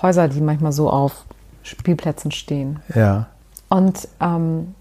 Häuser, 0.00 0.28
die 0.28 0.40
manchmal 0.40 0.72
so 0.72 0.88
auf 0.88 1.24
Spielplätzen 1.62 2.30
stehen. 2.30 2.80
Ja. 2.94 3.26
Und 3.72 4.06
ähm, 4.20 4.74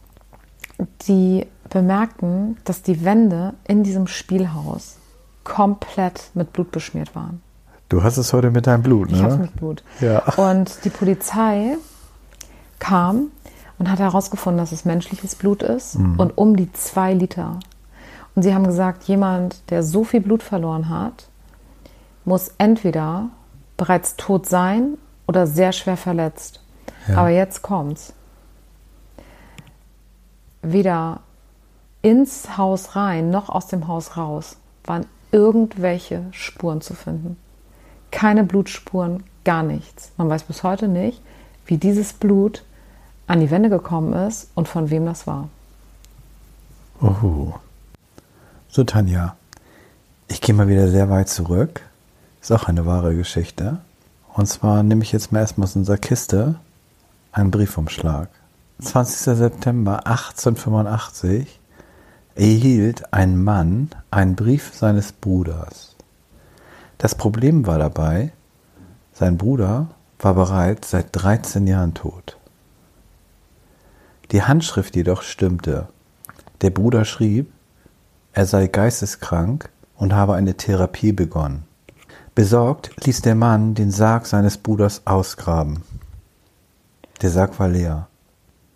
die 1.07 1.47
bemerkten, 1.69 2.57
dass 2.65 2.81
die 2.81 3.05
Wände 3.05 3.53
in 3.65 3.83
diesem 3.83 4.07
Spielhaus 4.07 4.97
komplett 5.45 6.29
mit 6.33 6.51
Blut 6.51 6.71
beschmiert 6.71 7.15
waren. 7.15 7.41
Du 7.87 8.03
hast 8.03 8.17
es 8.17 8.33
heute 8.33 8.51
mit 8.51 8.67
deinem 8.67 8.83
Blut, 8.83 9.09
ne? 9.09 9.15
Ich 9.15 9.23
hab's 9.23 9.37
mit 9.37 9.55
Blut. 9.55 9.81
Ja. 10.01 10.19
Und 10.35 10.83
die 10.83 10.89
Polizei 10.89 11.77
kam 12.79 13.27
und 13.79 13.89
hat 13.89 13.99
herausgefunden, 13.99 14.57
dass 14.57 14.73
es 14.73 14.83
menschliches 14.83 15.35
Blut 15.35 15.63
ist 15.63 15.95
und 15.95 16.37
um 16.37 16.57
die 16.57 16.69
zwei 16.73 17.13
Liter. 17.13 17.61
Und 18.35 18.43
sie 18.43 18.53
haben 18.53 18.65
gesagt, 18.65 19.03
jemand, 19.05 19.69
der 19.69 19.83
so 19.83 20.03
viel 20.03 20.19
Blut 20.19 20.43
verloren 20.43 20.89
hat, 20.89 21.29
muss 22.25 22.51
entweder 22.57 23.29
bereits 23.77 24.17
tot 24.17 24.49
sein 24.49 24.97
oder 25.27 25.47
sehr 25.47 25.71
schwer 25.71 25.95
verletzt. 25.95 26.61
Ja. 27.07 27.19
Aber 27.19 27.29
jetzt 27.29 27.61
kommt's. 27.61 28.13
Weder 30.61 31.21
ins 32.01 32.57
Haus 32.57 32.95
rein 32.95 33.29
noch 33.29 33.49
aus 33.49 33.67
dem 33.67 33.87
Haus 33.87 34.17
raus 34.17 34.57
waren 34.85 35.05
irgendwelche 35.31 36.25
Spuren 36.31 36.81
zu 36.81 36.93
finden. 36.93 37.37
Keine 38.11 38.43
Blutspuren, 38.43 39.23
gar 39.43 39.63
nichts. 39.63 40.11
Man 40.17 40.29
weiß 40.29 40.43
bis 40.43 40.63
heute 40.63 40.87
nicht, 40.87 41.21
wie 41.65 41.77
dieses 41.77 42.13
Blut 42.13 42.63
an 43.27 43.39
die 43.39 43.49
Wände 43.49 43.69
gekommen 43.69 44.13
ist 44.13 44.49
und 44.55 44.67
von 44.67 44.89
wem 44.89 45.05
das 45.05 45.25
war. 45.25 45.49
Uhu. 47.01 47.53
So, 48.67 48.83
Tanja, 48.83 49.35
ich 50.27 50.41
gehe 50.41 50.53
mal 50.53 50.67
wieder 50.67 50.89
sehr 50.89 51.09
weit 51.09 51.29
zurück. 51.29 51.81
Ist 52.41 52.51
auch 52.51 52.67
eine 52.67 52.85
wahre 52.85 53.15
Geschichte. 53.15 53.79
Und 54.33 54.47
zwar 54.47 54.83
nehme 54.83 55.03
ich 55.03 55.11
jetzt 55.11 55.31
mal 55.31 55.39
erstmal 55.39 55.65
aus 55.65 55.75
unserer 55.75 55.97
Kiste 55.97 56.55
einen 57.31 57.51
Briefumschlag. 57.51 58.29
20. 58.81 59.37
September 59.37 60.07
1885 60.07 61.59
erhielt 62.33 63.13
ein 63.13 63.41
Mann 63.41 63.91
einen 64.09 64.35
Brief 64.35 64.73
seines 64.73 65.11
Bruders. 65.11 65.95
Das 66.97 67.13
Problem 67.13 67.67
war 67.67 67.77
dabei, 67.77 68.31
sein 69.13 69.37
Bruder 69.37 69.89
war 70.17 70.33
bereits 70.33 70.89
seit 70.89 71.09
13 71.11 71.67
Jahren 71.67 71.93
tot. 71.93 72.39
Die 74.31 74.41
Handschrift 74.41 74.95
jedoch 74.95 75.21
stimmte. 75.21 75.87
Der 76.61 76.71
Bruder 76.71 77.05
schrieb, 77.05 77.51
er 78.33 78.47
sei 78.47 78.65
geisteskrank 78.65 79.69
und 79.95 80.13
habe 80.13 80.33
eine 80.33 80.57
Therapie 80.57 81.11
begonnen. 81.11 81.65
Besorgt 82.33 83.05
ließ 83.05 83.21
der 83.21 83.35
Mann 83.35 83.75
den 83.75 83.91
Sarg 83.91 84.25
seines 84.25 84.57
Bruders 84.57 85.05
ausgraben. 85.05 85.83
Der 87.21 87.29
Sarg 87.29 87.59
war 87.59 87.67
leer. 87.67 88.07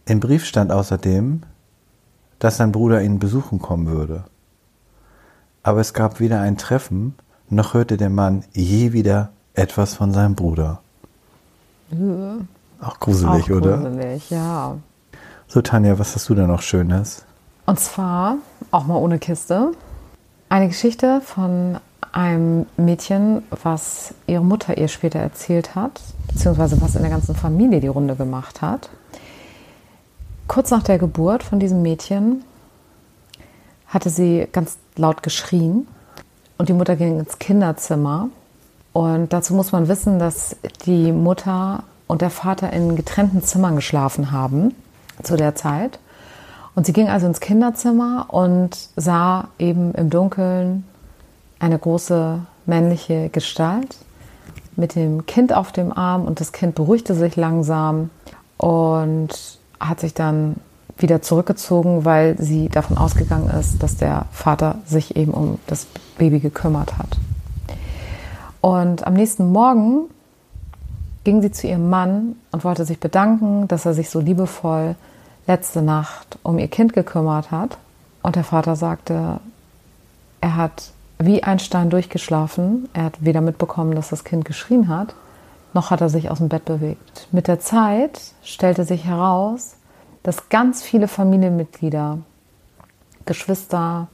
Im 0.07 0.19
Brief 0.19 0.45
stand 0.45 0.71
außerdem, 0.71 1.41
dass 2.37 2.57
sein 2.57 2.71
Bruder 2.71 3.01
ihn 3.01 3.17
besuchen 3.17 3.59
kommen 3.59 3.87
würde. 3.87 4.25
Aber 5.63 5.81
es 5.81 5.93
gab 5.93 6.19
weder 6.19 6.41
ein 6.41 6.57
Treffen, 6.57 7.15
noch 7.49 7.73
hörte 7.73 7.97
der 7.97 8.11
Mann 8.11 8.43
je 8.53 8.93
wieder 8.93 9.29
etwas 9.55 9.95
von 9.95 10.13
seinem 10.13 10.35
Bruder. 10.35 10.81
Auch 12.81 12.99
gruselig, 12.99 13.45
Auch 13.45 13.57
oder? 13.57 13.77
gruselig, 13.77 14.29
ja. 14.29 14.77
So, 15.47 15.61
Tanja, 15.61 15.97
was 15.97 16.15
hast 16.15 16.29
du 16.29 16.35
da 16.35 16.45
noch 16.45 16.61
Schönes? 16.61 17.23
Und 17.65 17.79
zwar, 17.79 18.37
auch 18.69 18.85
mal 18.85 18.97
ohne 18.97 19.17
Kiste, 19.17 19.71
eine 20.49 20.67
Geschichte 20.67 21.21
von 21.21 21.77
einem 22.11 22.67
Mädchen, 22.77 23.43
was 23.63 24.13
ihre 24.27 24.43
Mutter 24.43 24.77
ihr 24.77 24.87
später 24.87 25.19
erzählt 25.19 25.73
hat, 25.73 25.99
beziehungsweise 26.27 26.79
was 26.81 26.95
in 26.95 27.01
der 27.01 27.11
ganzen 27.11 27.35
Familie 27.35 27.79
die 27.79 27.87
Runde 27.87 28.15
gemacht 28.15 28.61
hat. 28.61 28.89
Kurz 30.55 30.71
nach 30.71 30.83
der 30.83 30.99
Geburt 30.99 31.43
von 31.43 31.59
diesem 31.59 31.81
Mädchen 31.81 32.41
hatte 33.87 34.09
sie 34.09 34.47
ganz 34.53 34.77
laut 34.95 35.21
geschrien 35.21 35.85
und 36.57 36.69
die 36.69 36.73
Mutter 36.73 36.95
ging 36.95 37.19
ins 37.19 37.39
Kinderzimmer. 37.39 38.29
Und 38.93 39.33
dazu 39.33 39.53
muss 39.53 39.73
man 39.73 39.89
wissen, 39.89 40.17
dass 40.17 40.55
die 40.85 41.11
Mutter 41.11 41.83
und 42.07 42.21
der 42.21 42.29
Vater 42.29 42.71
in 42.71 42.95
getrennten 42.95 43.43
Zimmern 43.43 43.75
geschlafen 43.75 44.31
haben 44.31 44.73
zu 45.23 45.35
der 45.35 45.55
Zeit. 45.55 45.99
Und 46.73 46.85
sie 46.85 46.93
ging 46.93 47.09
also 47.09 47.27
ins 47.27 47.41
Kinderzimmer 47.41 48.27
und 48.29 48.77
sah 48.95 49.49
eben 49.59 49.93
im 49.93 50.09
Dunkeln 50.09 50.85
eine 51.59 51.77
große 51.77 52.39
männliche 52.65 53.27
Gestalt 53.27 53.97
mit 54.77 54.95
dem 54.95 55.25
Kind 55.25 55.51
auf 55.51 55.73
dem 55.73 55.91
Arm 55.91 56.23
und 56.23 56.39
das 56.39 56.53
Kind 56.53 56.75
beruhigte 56.75 57.13
sich 57.13 57.35
langsam 57.35 58.09
und 58.55 59.59
hat 59.79 59.99
sich 59.99 60.13
dann 60.13 60.55
wieder 60.97 61.21
zurückgezogen, 61.21 62.05
weil 62.05 62.37
sie 62.39 62.69
davon 62.69 62.97
ausgegangen 62.97 63.49
ist, 63.49 63.83
dass 63.83 63.97
der 63.97 64.25
Vater 64.31 64.79
sich 64.85 65.15
eben 65.15 65.33
um 65.33 65.59
das 65.67 65.87
Baby 66.17 66.39
gekümmert 66.39 66.97
hat. 66.97 67.17
Und 68.61 69.05
am 69.05 69.13
nächsten 69.13 69.51
Morgen 69.51 70.05
ging 71.23 71.41
sie 71.41 71.51
zu 71.51 71.67
ihrem 71.67 71.89
Mann 71.89 72.35
und 72.51 72.63
wollte 72.63 72.85
sich 72.85 72.99
bedanken, 72.99 73.67
dass 73.67 73.85
er 73.85 73.93
sich 73.93 74.09
so 74.09 74.19
liebevoll 74.19 74.95
letzte 75.47 75.81
Nacht 75.81 76.39
um 76.43 76.57
ihr 76.57 76.67
Kind 76.67 76.93
gekümmert 76.93 77.51
hat. 77.51 77.77
Und 78.23 78.35
der 78.35 78.43
Vater 78.43 78.75
sagte, 78.75 79.39
er 80.41 80.55
hat 80.55 80.91
wie 81.19 81.43
ein 81.43 81.59
Stein 81.59 81.89
durchgeschlafen. 81.89 82.89
Er 82.93 83.03
hat 83.05 83.23
weder 83.23 83.41
mitbekommen, 83.41 83.95
dass 83.95 84.09
das 84.09 84.23
Kind 84.23 84.45
geschrien 84.45 84.87
hat, 84.87 85.13
noch 85.75 85.91
hat 85.91 86.01
er 86.01 86.09
sich 86.09 86.31
aus 86.31 86.39
dem 86.39 86.49
Bett 86.49 86.65
bewegt. 86.65 87.27
Mit 87.31 87.47
der 87.47 87.59
Zeit 87.59 88.19
stellte 88.41 88.85
sich 88.85 89.05
heraus, 89.05 89.75
dass 90.23 90.49
ganz 90.49 90.81
viele 90.81 91.07
Familienmitglieder, 91.07 92.19
Geschwister, 93.25 94.07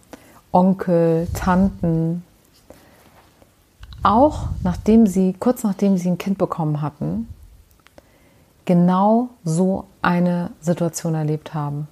Onkel, 0.51 1.27
Tanten, 1.33 2.23
auch 4.03 4.47
nachdem 4.63 5.05
sie, 5.05 5.33
kurz 5.39 5.63
nachdem 5.63 5.97
sie 5.97 6.09
ein 6.09 6.17
Kind 6.17 6.39
bekommen 6.39 6.81
hatten, 6.81 7.29
genau 8.65 9.29
so 9.43 9.85
eine 10.01 10.49
Situation 10.59 11.13
erlebt 11.13 11.53
haben. 11.53 11.87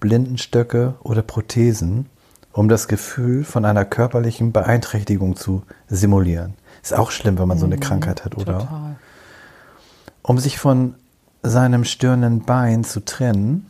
Blindenstöcke 0.00 0.94
oder 1.02 1.22
Prothesen, 1.22 2.06
um 2.52 2.68
das 2.68 2.88
Gefühl 2.88 3.44
von 3.44 3.64
einer 3.64 3.84
körperlichen 3.84 4.52
Beeinträchtigung 4.52 5.36
zu 5.36 5.62
simulieren. 5.88 6.54
Ist 6.82 6.94
auch 6.94 7.10
schlimm, 7.10 7.38
wenn 7.38 7.48
man 7.48 7.58
so 7.58 7.66
eine 7.66 7.78
Krankheit 7.78 8.24
hat, 8.24 8.36
oder? 8.36 8.58
Total. 8.58 8.96
Um 10.22 10.38
sich 10.38 10.58
von 10.58 10.94
seinem 11.42 11.84
störenden 11.84 12.44
Bein 12.44 12.84
zu 12.84 13.04
trennen, 13.04 13.66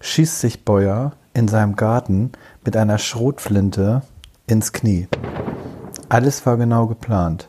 schießt 0.00 0.40
sich 0.40 0.64
Boyer 0.64 1.12
in 1.34 1.48
seinem 1.48 1.76
Garten 1.76 2.32
mit 2.64 2.76
einer 2.76 2.98
Schrotflinte 2.98 4.02
ins 4.46 4.72
Knie. 4.72 5.08
Alles 6.08 6.46
war 6.46 6.56
genau 6.56 6.86
geplant. 6.86 7.48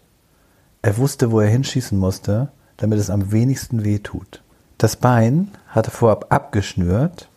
Er 0.81 0.97
wusste, 0.97 1.31
wo 1.31 1.39
er 1.39 1.49
hinschießen 1.49 1.97
musste, 1.97 2.49
damit 2.77 2.99
es 2.99 3.09
am 3.09 3.31
wenigsten 3.31 3.83
weh 3.83 3.99
tut. 3.99 4.41
Das 4.77 4.95
Bein 4.95 5.51
hatte 5.67 5.91
vorab 5.91 6.27
abgeschnürt, 6.29 7.29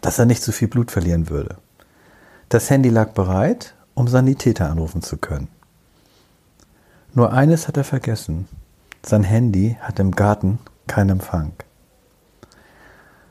dass 0.00 0.18
er 0.18 0.26
nicht 0.26 0.42
zu 0.42 0.52
viel 0.52 0.68
Blut 0.68 0.90
verlieren 0.90 1.28
würde. 1.28 1.56
Das 2.48 2.70
Handy 2.70 2.88
lag 2.88 3.12
bereit, 3.12 3.74
um 3.94 4.08
Sanitäter 4.08 4.70
anrufen 4.70 5.02
zu 5.02 5.16
können. 5.16 5.48
Nur 7.14 7.32
eines 7.32 7.68
hat 7.68 7.76
er 7.76 7.84
vergessen. 7.84 8.48
Sein 9.04 9.24
Handy 9.24 9.76
hat 9.80 9.98
im 9.98 10.12
Garten 10.12 10.58
keinen 10.86 11.10
Empfang. 11.10 11.52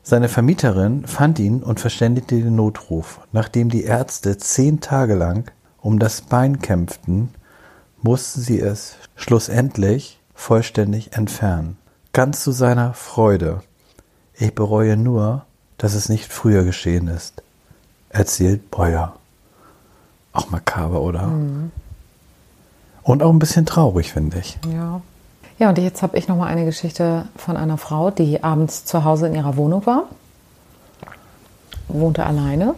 Seine 0.04 0.28
Vermieterin 0.28 1.06
fand 1.06 1.40
ihn 1.40 1.62
und 1.62 1.80
verständigte 1.80 2.36
den 2.36 2.56
Notruf. 2.56 3.20
Nachdem 3.32 3.70
die 3.70 3.84
Ärzte 3.84 4.38
zehn 4.38 4.80
Tage 4.82 5.16
lang 5.16 5.52
um 5.82 6.00
das 6.00 6.22
Bein 6.22 6.60
kämpften, 6.60 7.30
mussten 8.02 8.42
sie 8.42 8.60
es 8.60 8.96
schlussendlich 9.16 10.20
vollständig 10.34 11.14
entfernen. 11.14 11.78
Ganz 12.14 12.44
zu 12.44 12.52
seiner 12.52 12.94
Freude. 12.94 13.62
Ich 14.34 14.56
bereue 14.56 14.98
nur, 14.98 15.46
dass 15.80 15.96
es 15.96 16.10
nicht 16.10 16.32
früher 16.32 16.64
geschehen 16.64 17.08
ist, 17.08 17.42
erzählt 18.10 18.70
Breuer. 18.70 19.14
Auch 20.34 20.52
makaber, 20.52 21.02
oder? 21.02 21.28
Mhm. 21.28 21.72
Und 23.02 23.24
auch 23.24 23.32
ein 23.32 23.40
bisschen 23.40 23.66
traurig, 23.66 24.12
finde 24.12 24.38
ich. 24.38 24.60
Ja. 24.72 25.02
Ja, 25.58 25.70
und 25.70 25.78
jetzt 25.78 26.02
habe 26.02 26.18
ich 26.18 26.28
noch 26.28 26.38
mal 26.38 26.46
eine 26.46 26.64
Geschichte 26.64 27.28
von 27.36 27.58
einer 27.58 27.78
Frau, 27.78 28.12
die 28.12 28.44
abends 28.44 28.86
zu 28.86 29.04
Hause 29.04 29.28
in 29.28 29.36
ihrer 29.36 29.58
Wohnung 29.58 29.86
war, 29.86 30.04
wohnte 31.90 32.26
alleine 32.26 32.76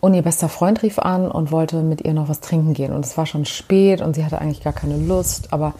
und 0.00 0.14
ihr 0.14 0.22
bester 0.22 0.48
Freund 0.48 0.82
rief 0.82 0.98
an 0.98 1.30
und 1.30 1.52
wollte 1.52 1.82
mit 1.82 2.00
ihr 2.00 2.12
noch 2.12 2.28
was 2.28 2.40
trinken 2.40 2.74
gehen. 2.74 2.92
Und 2.92 3.04
es 3.04 3.16
war 3.16 3.26
schon 3.26 3.44
spät 3.44 4.00
und 4.00 4.14
sie 4.14 4.24
hatte 4.24 4.40
eigentlich 4.40 4.64
gar 4.64 4.72
keine 4.72 4.96
Lust, 4.96 5.52
aber 5.52 5.74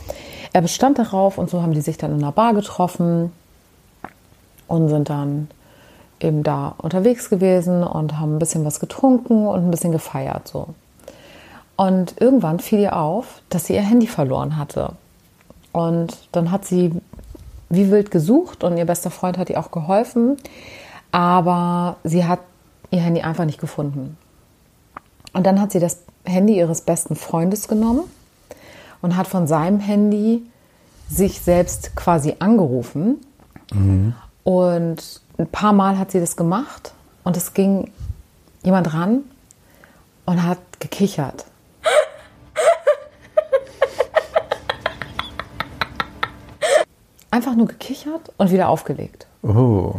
er 0.53 0.63
bestand 0.63 0.99
darauf 0.99 1.39
und 1.39 1.51
so 1.51 1.61
haben 1.61 1.73
die 1.73 1.81
sich 1.81 1.99
dann 1.99 2.13
in 2.13 2.19
einer 2.19 2.31
Bar 2.31 2.55
getroffen 2.55 3.33
und 4.69 4.89
sind 4.89 5.11
dann 5.11 5.49
eben 6.23 6.43
da 6.43 6.75
unterwegs 6.79 7.31
gewesen 7.31 7.83
und 7.83 8.19
haben 8.19 8.37
ein 8.37 8.39
bisschen 8.39 8.65
was 8.65 8.81
getrunken 8.81 9.47
und 9.47 9.65
ein 9.65 9.71
bisschen 9.71 9.93
gefeiert 9.93 10.49
so. 10.49 10.69
Und 11.77 12.21
irgendwann 12.21 12.61
fiel 12.61 12.81
ihr 12.81 12.97
auf, 12.97 13.43
dass 13.49 13.67
sie 13.67 13.75
ihr 13.75 13.83
Handy 13.83 14.07
verloren 14.07 14.57
hatte. 14.57 14.93
Und 15.73 16.17
dann 16.33 16.51
hat 16.51 16.65
sie 16.65 16.93
wie 17.71 17.91
wild 17.91 18.11
gesucht 18.11 18.63
und 18.63 18.77
ihr 18.77 18.85
bester 18.85 19.11
Freund 19.11 19.39
hat 19.39 19.49
ihr 19.49 19.59
auch 19.59 19.71
geholfen, 19.71 20.37
aber 21.11 21.97
sie 22.05 22.27
hat 22.27 22.41
ihr 22.91 23.01
Handy 23.01 23.23
einfach 23.23 23.47
nicht 23.47 23.61
gefunden. 23.61 24.19
Und 25.33 25.47
dann 25.47 25.61
hat 25.61 25.73
sie 25.73 25.81
das 25.81 26.01
Handy 26.25 26.57
ihres 26.57 26.83
besten 26.83 27.17
Freundes 27.17 27.67
genommen 27.69 28.03
und 29.01 29.17
hat 29.17 29.27
von 29.27 29.47
seinem 29.47 29.81
Handy 29.81 30.43
sich 31.09 31.41
selbst 31.41 31.97
quasi 31.97 32.37
angerufen. 32.39 33.17
Mhm. 33.73 34.15
Und 34.45 35.21
ein 35.43 35.49
paar 35.49 35.73
Mal 35.73 35.99
hat 35.99 36.13
sie 36.13 36.21
das 36.21 36.37
gemacht 36.37 36.93
und 37.25 37.37
es 37.37 37.53
ging 37.53 37.91
jemand 38.63 38.95
ran 38.95 39.25
und 40.25 40.45
hat 40.45 40.59
gekichert. 40.79 41.47
Einfach 47.31 47.57
nur 47.57 47.67
gekichert 47.67 48.33
und 48.37 48.53
wieder 48.53 48.69
aufgelegt. 48.69 49.27
Oh. 49.43 49.95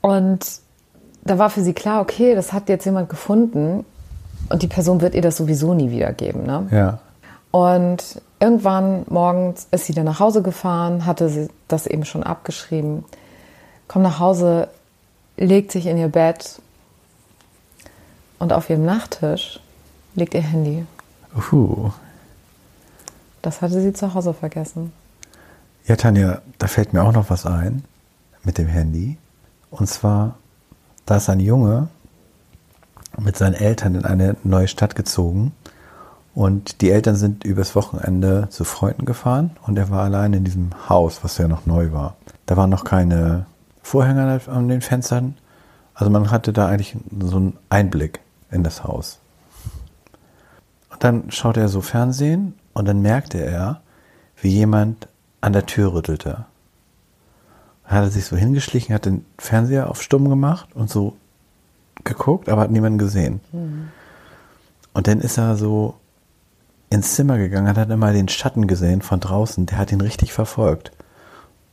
Und 0.00 0.44
da 1.22 1.38
war 1.38 1.50
für 1.50 1.60
sie 1.60 1.74
klar, 1.74 2.00
okay, 2.00 2.34
das 2.34 2.52
hat 2.52 2.68
jetzt 2.68 2.86
jemand 2.86 3.08
gefunden 3.10 3.84
und 4.48 4.62
die 4.62 4.66
Person 4.66 5.00
wird 5.00 5.14
ihr 5.14 5.22
das 5.22 5.36
sowieso 5.36 5.74
nie 5.74 5.92
wiedergeben. 5.92 6.44
Ne? 6.44 6.66
Ja. 6.72 6.98
Und 7.52 8.20
irgendwann 8.40 9.04
morgens 9.08 9.68
ist 9.70 9.84
sie 9.84 9.92
dann 9.92 10.06
nach 10.06 10.18
Hause 10.18 10.42
gefahren, 10.42 11.06
hatte 11.06 11.28
sie 11.28 11.48
das 11.68 11.86
eben 11.86 12.04
schon 12.04 12.24
abgeschrieben, 12.24 13.04
kommt 13.90 14.04
nach 14.04 14.20
Hause, 14.20 14.68
legt 15.36 15.72
sich 15.72 15.86
in 15.86 15.98
ihr 15.98 16.06
Bett 16.06 16.62
und 18.38 18.52
auf 18.52 18.70
ihrem 18.70 18.84
Nachttisch 18.84 19.58
liegt 20.14 20.34
ihr 20.34 20.42
Handy. 20.42 20.86
Uh. 21.50 21.90
Das 23.42 23.60
hatte 23.60 23.80
sie 23.80 23.92
zu 23.92 24.14
Hause 24.14 24.32
vergessen. 24.32 24.92
Ja, 25.86 25.96
Tanja, 25.96 26.40
da 26.58 26.68
fällt 26.68 26.92
mir 26.92 27.02
auch 27.02 27.10
noch 27.10 27.30
was 27.30 27.46
ein 27.46 27.82
mit 28.44 28.58
dem 28.58 28.68
Handy. 28.68 29.16
Und 29.72 29.88
zwar, 29.88 30.36
da 31.04 31.16
ist 31.16 31.28
ein 31.28 31.40
Junge 31.40 31.88
mit 33.18 33.36
seinen 33.36 33.54
Eltern 33.54 33.96
in 33.96 34.04
eine 34.04 34.36
neue 34.44 34.68
Stadt 34.68 34.94
gezogen. 34.94 35.50
Und 36.32 36.80
die 36.80 36.92
Eltern 36.92 37.16
sind 37.16 37.42
übers 37.42 37.74
Wochenende 37.74 38.46
zu 38.50 38.62
Freunden 38.62 39.04
gefahren 39.04 39.50
und 39.66 39.76
er 39.76 39.90
war 39.90 40.04
allein 40.04 40.32
in 40.32 40.44
diesem 40.44 40.70
Haus, 40.88 41.24
was 41.24 41.38
ja 41.38 41.48
noch 41.48 41.66
neu 41.66 41.90
war. 41.90 42.14
Da 42.46 42.56
waren 42.56 42.70
noch 42.70 42.84
keine 42.84 43.46
Vorhänge 43.82 44.40
an 44.46 44.68
den 44.68 44.80
Fenstern. 44.80 45.36
Also 45.94 46.10
man 46.10 46.30
hatte 46.30 46.52
da 46.52 46.66
eigentlich 46.66 46.96
so 47.20 47.36
einen 47.36 47.58
Einblick 47.68 48.20
in 48.50 48.62
das 48.62 48.84
Haus. 48.84 49.18
Und 50.90 51.04
dann 51.04 51.30
schaute 51.30 51.60
er 51.60 51.68
so 51.68 51.80
Fernsehen 51.80 52.54
und 52.72 52.86
dann 52.86 53.02
merkte 53.02 53.38
er, 53.38 53.80
wie 54.40 54.48
jemand 54.48 55.08
an 55.40 55.52
der 55.52 55.66
Tür 55.66 55.92
rüttelte. 55.92 56.46
Dann 57.84 57.92
hat 57.92 58.04
er 58.04 58.10
sich 58.10 58.24
so 58.24 58.36
hingeschlichen, 58.36 58.94
hat 58.94 59.06
den 59.06 59.24
Fernseher 59.38 59.90
auf 59.90 60.02
stumm 60.02 60.28
gemacht 60.28 60.68
und 60.74 60.90
so 60.90 61.16
geguckt, 62.04 62.48
aber 62.48 62.62
hat 62.62 62.70
niemanden 62.70 62.98
gesehen. 62.98 63.40
Mhm. 63.52 63.88
Und 64.92 65.06
dann 65.06 65.20
ist 65.20 65.38
er 65.38 65.56
so 65.56 65.94
ins 66.88 67.14
Zimmer 67.14 67.38
gegangen, 67.38 67.68
hat 67.68 67.76
dann 67.76 67.90
immer 67.90 68.12
den 68.12 68.28
Schatten 68.28 68.66
gesehen 68.66 69.02
von 69.02 69.20
draußen, 69.20 69.66
der 69.66 69.78
hat 69.78 69.92
ihn 69.92 70.00
richtig 70.00 70.32
verfolgt. 70.32 70.90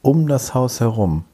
Um 0.02 0.28
das 0.28 0.54
Haus 0.54 0.80
herum. 0.80 1.26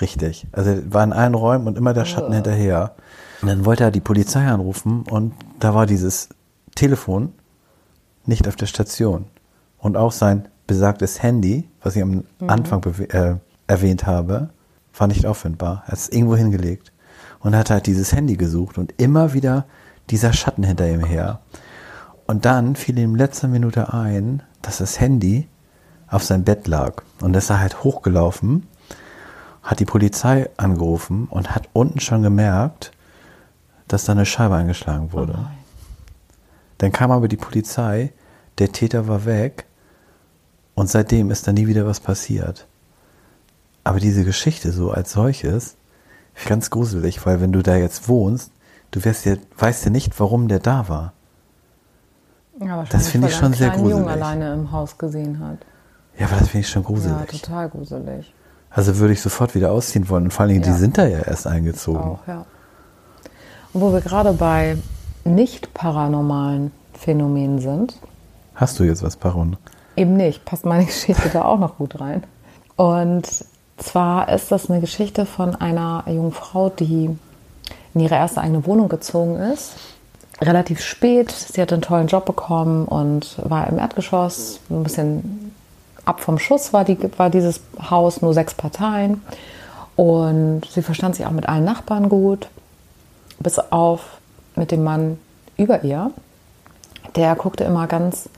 Richtig. 0.00 0.46
Also 0.52 0.70
er 0.70 0.92
war 0.92 1.04
in 1.04 1.12
allen 1.12 1.34
Räumen 1.34 1.66
und 1.66 1.76
immer 1.76 1.94
der 1.94 2.04
Schatten 2.04 2.32
oh. 2.32 2.34
hinterher. 2.34 2.94
Und 3.42 3.48
dann 3.48 3.64
wollte 3.64 3.84
er 3.84 3.90
die 3.90 4.00
Polizei 4.00 4.46
anrufen 4.46 5.02
und 5.02 5.34
da 5.60 5.74
war 5.74 5.86
dieses 5.86 6.28
Telefon 6.74 7.32
nicht 8.26 8.46
auf 8.48 8.56
der 8.56 8.66
Station. 8.66 9.26
Und 9.78 9.96
auch 9.96 10.12
sein 10.12 10.48
besagtes 10.66 11.22
Handy, 11.22 11.68
was 11.82 11.96
ich 11.96 12.02
am 12.02 12.10
mhm. 12.10 12.24
Anfang 12.48 12.84
äh, 12.84 13.36
erwähnt 13.66 14.06
habe, 14.06 14.50
war 14.96 15.06
nicht 15.06 15.26
auffindbar. 15.26 15.82
Er 15.86 15.92
hat 15.92 15.98
es 15.98 16.08
irgendwo 16.08 16.36
hingelegt 16.36 16.92
und 17.40 17.56
hat 17.56 17.70
halt 17.70 17.86
dieses 17.86 18.12
Handy 18.12 18.36
gesucht 18.36 18.78
und 18.78 18.94
immer 18.98 19.32
wieder 19.32 19.64
dieser 20.10 20.32
Schatten 20.32 20.64
hinter 20.64 20.88
ihm 20.88 21.04
her. 21.04 21.40
Und 22.26 22.44
dann 22.44 22.76
fiel 22.76 22.98
ihm 22.98 23.12
in 23.12 23.18
letzter 23.18 23.48
Minute 23.48 23.92
ein, 23.92 24.42
dass 24.62 24.78
das 24.78 25.00
Handy 25.00 25.48
auf 26.08 26.24
seinem 26.24 26.44
Bett 26.44 26.66
lag. 26.66 27.02
Und 27.20 27.34
ist 27.36 27.50
er 27.50 27.60
halt 27.60 27.82
hochgelaufen, 27.84 28.66
hat 29.62 29.80
die 29.80 29.84
Polizei 29.84 30.48
angerufen 30.56 31.26
und 31.30 31.54
hat 31.54 31.68
unten 31.72 32.00
schon 32.00 32.22
gemerkt, 32.22 32.92
dass 33.86 34.04
da 34.04 34.12
eine 34.12 34.26
Scheibe 34.26 34.54
eingeschlagen 34.54 35.12
wurde. 35.12 35.38
Oh 35.38 35.46
dann 36.78 36.92
kam 36.92 37.10
aber 37.10 37.28
die 37.28 37.36
Polizei, 37.36 38.12
der 38.58 38.72
Täter 38.72 39.08
war 39.08 39.24
weg 39.24 39.66
und 40.74 40.88
seitdem 40.88 41.30
ist 41.30 41.46
da 41.46 41.52
nie 41.52 41.66
wieder 41.66 41.86
was 41.86 42.00
passiert. 42.00 42.66
Aber 43.84 44.00
diese 44.00 44.24
Geschichte 44.24 44.70
so 44.70 44.90
als 44.90 45.12
solches 45.12 45.78
Ganz 46.46 46.70
gruselig, 46.70 47.24
weil 47.26 47.40
wenn 47.40 47.52
du 47.52 47.62
da 47.62 47.76
jetzt 47.76 48.08
wohnst, 48.08 48.52
du 48.90 49.04
wirst 49.04 49.24
ja, 49.24 49.36
weißt 49.58 49.86
ja 49.86 49.90
nicht, 49.90 50.18
warum 50.20 50.48
der 50.48 50.60
da 50.60 50.88
war. 50.88 51.12
Ja, 52.60 52.84
das 52.90 53.08
finde 53.08 53.28
ich 53.28 53.36
schon 53.36 53.52
sehr 53.52 53.70
gruselig. 53.70 53.98
Jungen 53.98 54.08
alleine 54.08 54.52
im 54.52 54.72
Haus 54.72 54.98
gesehen 54.98 55.40
hat. 55.40 55.58
Ja, 56.18 56.26
aber 56.26 56.36
das 56.38 56.48
finde 56.48 56.66
ich 56.66 56.70
schon 56.70 56.84
gruselig. 56.84 57.16
Ja, 57.16 57.38
total 57.38 57.68
gruselig. 57.68 58.32
Also 58.70 58.98
würde 58.98 59.12
ich 59.12 59.20
sofort 59.20 59.54
wieder 59.54 59.72
ausziehen 59.72 60.08
wollen. 60.08 60.24
Und 60.24 60.30
vor 60.32 60.42
allen 60.42 60.50
Dingen, 60.50 60.64
ja. 60.64 60.72
die 60.72 60.78
sind 60.78 60.98
da 60.98 61.06
ja 61.06 61.20
erst 61.20 61.46
eingezogen. 61.46 62.00
Auch, 62.00 62.26
ja. 62.26 62.44
Und 63.72 63.80
wo 63.80 63.92
wir 63.92 64.00
gerade 64.00 64.32
bei 64.32 64.76
nicht 65.24 65.74
paranormalen 65.74 66.72
Phänomenen 66.94 67.60
sind. 67.60 67.98
Hast 68.54 68.78
du 68.78 68.84
jetzt 68.84 69.02
was 69.02 69.16
Paron? 69.16 69.56
Eben 69.96 70.16
nicht. 70.16 70.44
Passt 70.44 70.64
meine 70.64 70.84
Geschichte 70.86 71.28
da 71.32 71.44
auch 71.44 71.58
noch 71.58 71.78
gut 71.78 72.00
rein. 72.00 72.24
Und 72.76 73.26
zwar 73.76 74.28
ist 74.28 74.50
das 74.52 74.70
eine 74.70 74.80
Geschichte 74.80 75.26
von 75.26 75.54
einer 75.54 76.04
jungen 76.06 76.32
Frau, 76.32 76.70
die 76.70 77.10
in 77.94 78.00
ihre 78.00 78.14
erste 78.14 78.40
eigene 78.40 78.66
Wohnung 78.66 78.88
gezogen 78.88 79.36
ist. 79.36 79.74
Relativ 80.40 80.80
spät. 80.80 81.30
Sie 81.32 81.60
hat 81.60 81.72
einen 81.72 81.82
tollen 81.82 82.06
Job 82.06 82.24
bekommen 82.24 82.84
und 82.86 83.36
war 83.42 83.66
im 83.68 83.78
Erdgeschoss. 83.78 84.60
Ein 84.70 84.84
bisschen 84.84 85.47
ab 86.08 86.20
vom 86.20 86.38
Schuss 86.38 86.72
war, 86.72 86.84
die, 86.84 86.98
war 87.18 87.30
dieses 87.30 87.60
Haus, 87.90 88.22
nur 88.22 88.34
sechs 88.34 88.54
Parteien. 88.54 89.22
Und 89.94 90.62
sie 90.70 90.82
verstand 90.82 91.16
sich 91.16 91.26
auch 91.26 91.32
mit 91.32 91.48
allen 91.48 91.64
Nachbarn 91.64 92.08
gut, 92.08 92.48
bis 93.40 93.58
auf 93.58 94.18
mit 94.54 94.70
dem 94.70 94.84
Mann 94.84 95.18
über 95.56 95.84
ihr. 95.84 96.10
Der 97.16 97.34
guckte 97.34 97.64
immer 97.64 97.86
ganz 97.86 98.28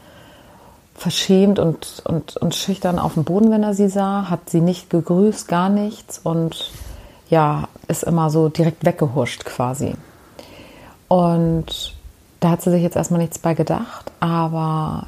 verschämt 0.94 1.59
und, 1.59 2.02
und, 2.04 2.37
und 2.37 2.54
schüchtern 2.54 2.98
auf 2.98 3.14
dem 3.14 3.24
Boden, 3.24 3.50
wenn 3.50 3.62
er 3.62 3.74
sie 3.74 3.88
sah, 3.88 4.28
hat 4.28 4.50
sie 4.50 4.61
nicht 4.61 4.90
gegrüßt, 4.90 5.48
gar 5.48 5.70
nichts 5.70 6.18
und 6.18 6.70
ja, 7.30 7.68
ist 7.88 8.02
immer 8.02 8.28
so 8.28 8.48
direkt 8.48 8.85
weggehuscht 8.85 9.44
quasi. 9.44 9.94
Und 11.09 11.94
da 12.40 12.50
hat 12.50 12.62
sie 12.62 12.70
sich 12.70 12.83
jetzt 12.83 12.96
erstmal 12.96 13.20
nichts 13.20 13.38
bei 13.38 13.54
gedacht, 13.54 14.12
aber 14.20 15.06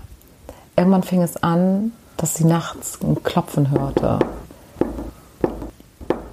irgendwann 0.77 1.03
fing 1.03 1.23
es 1.23 1.43
an, 1.43 1.93
dass 2.23 2.37
sie 2.37 2.45
nachts 2.45 3.01
ein 3.03 3.21
Klopfen 3.25 3.73
hörte. 3.73 4.21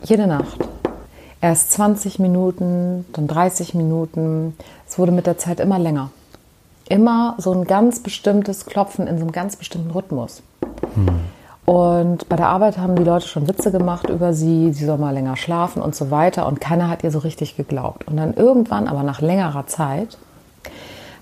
Jede 0.04 0.28
Nacht. 0.28 0.60
Erst 1.41 1.71
20 1.71 2.19
Minuten, 2.19 3.06
dann 3.12 3.25
30 3.25 3.73
Minuten. 3.73 4.56
Es 4.88 4.99
wurde 4.99 5.12
mit 5.12 5.25
der 5.25 5.39
Zeit 5.39 5.60
immer 5.60 5.80
länger. 5.80 6.12
immer 6.88 7.36
so 7.39 7.52
ein 7.52 7.65
ganz 7.65 8.02
bestimmtes 8.02 8.67
Klopfen 8.67 9.08
in 9.08 9.17
so 9.17 9.23
einem 9.23 9.32
ganz 9.32 9.56
bestimmten 9.56 9.89
Rhythmus. 9.91 10.43
Und 11.65 12.30
bei 12.30 12.36
der 12.36 12.49
Arbeit 12.49 12.78
haben 12.78 12.95
die 12.95 13.04
Leute 13.04 13.28
schon 13.28 13.47
Witze 13.47 13.71
gemacht 13.71 14.10
über 14.10 14.34
sie, 14.34 14.71
sie 14.73 14.86
soll 14.86 14.97
mal 14.97 15.13
länger 15.13 15.38
schlafen 15.38 15.82
und 15.82 15.95
so 15.95 16.12
weiter. 16.12 16.45
Und 16.45 16.62
keiner 16.62 16.88
hat 16.88 17.04
ihr 17.04 17.10
so 17.10 17.19
richtig 17.19 17.58
geglaubt. 17.58 18.08
Und 18.08 18.17
dann 18.17 18.36
irgendwann, 18.36 18.88
aber 18.88 19.02
nach 19.02 19.21
längerer 19.21 19.65
Zeit, 19.65 20.19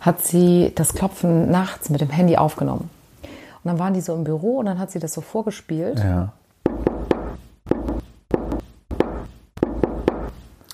hat 0.01 0.25
sie 0.25 0.73
das 0.75 0.93
Klopfen 0.93 1.49
nachts 1.51 1.89
mit 1.89 2.01
dem 2.01 2.09
Handy 2.09 2.35
aufgenommen. 2.35 2.89
Und 3.67 3.73
dann 3.73 3.79
waren 3.79 3.93
die 3.93 3.99
so 3.99 4.15
im 4.15 4.23
Büro 4.23 4.59
und 4.59 4.65
dann 4.65 4.79
hat 4.79 4.91
sie 4.91 4.99
das 4.99 5.11
so 5.11 5.19
vorgespielt. 5.19 5.99
Ja. 5.99 6.31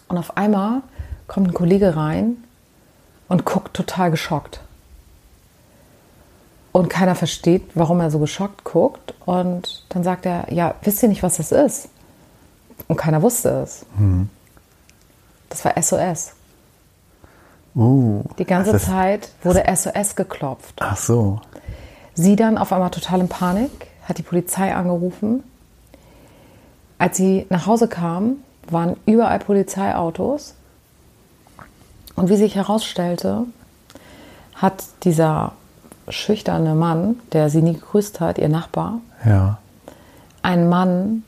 Und 0.08 0.18
auf 0.20 0.38
einmal 0.38 0.84
kommt 1.26 1.48
ein 1.48 1.54
Kollege 1.56 1.96
rein 1.96 2.38
und 3.30 3.46
guckt 3.46 3.74
total 3.74 4.12
geschockt. 4.12 4.62
Und 6.72 6.92
keiner 6.92 7.16
versteht, 7.16 7.64
warum 7.74 8.00
er 8.00 8.12
so 8.12 8.20
geschockt 8.20 8.64
guckt. 8.64 9.16
Und 9.26 9.86
dann 9.90 10.04
sagt 10.04 10.28
er, 10.28 10.54
ja, 10.54 10.76
wisst 10.84 11.02
ihr 11.02 11.10
nicht, 11.10 11.24
was 11.24 11.38
das 11.38 11.52
ist? 11.52 11.90
Und 12.88 12.98
keiner 12.98 13.24
wusste 13.24 13.64
es. 13.64 13.88
Das 15.50 15.66
war 15.66 15.82
SOS. 15.82 16.34
Uh, 17.74 18.24
Die 18.38 18.46
ganze 18.46 18.78
Zeit 18.78 19.30
wurde 19.42 19.64
SOS 19.76 20.16
geklopft. 20.16 20.76
Ach 20.80 20.96
so. 20.96 21.42
Sie 22.16 22.36
dann 22.36 22.58
auf 22.58 22.72
einmal 22.72 22.92
total 22.92 23.22
in 23.22 23.30
Panik, 23.30 23.72
hat 24.08 24.18
die 24.18 24.24
Polizei 24.24 24.74
angerufen. 24.76 25.44
Als 27.00 27.18
sie 27.18 27.46
nach 27.50 27.66
Hause 27.66 27.88
kam, 27.88 28.38
waren 28.70 28.96
überall 29.06 29.40
Polizeiautos. 29.40 30.54
Und 32.16 32.30
wie 32.30 32.38
sich 32.38 32.56
herausstellte, 32.56 33.46
hat 34.56 34.84
dieser 35.04 35.54
schüchterne 36.10 36.76
Mann, 36.76 37.20
der 37.32 37.50
sie 37.50 37.62
nie 37.62 37.74
gegrüßt 37.74 38.20
hat, 38.20 38.38
ihr 38.38 38.50
Nachbar, 38.50 39.00
Ja. 39.26 39.58
einen 40.44 40.70
Mann 40.70 41.24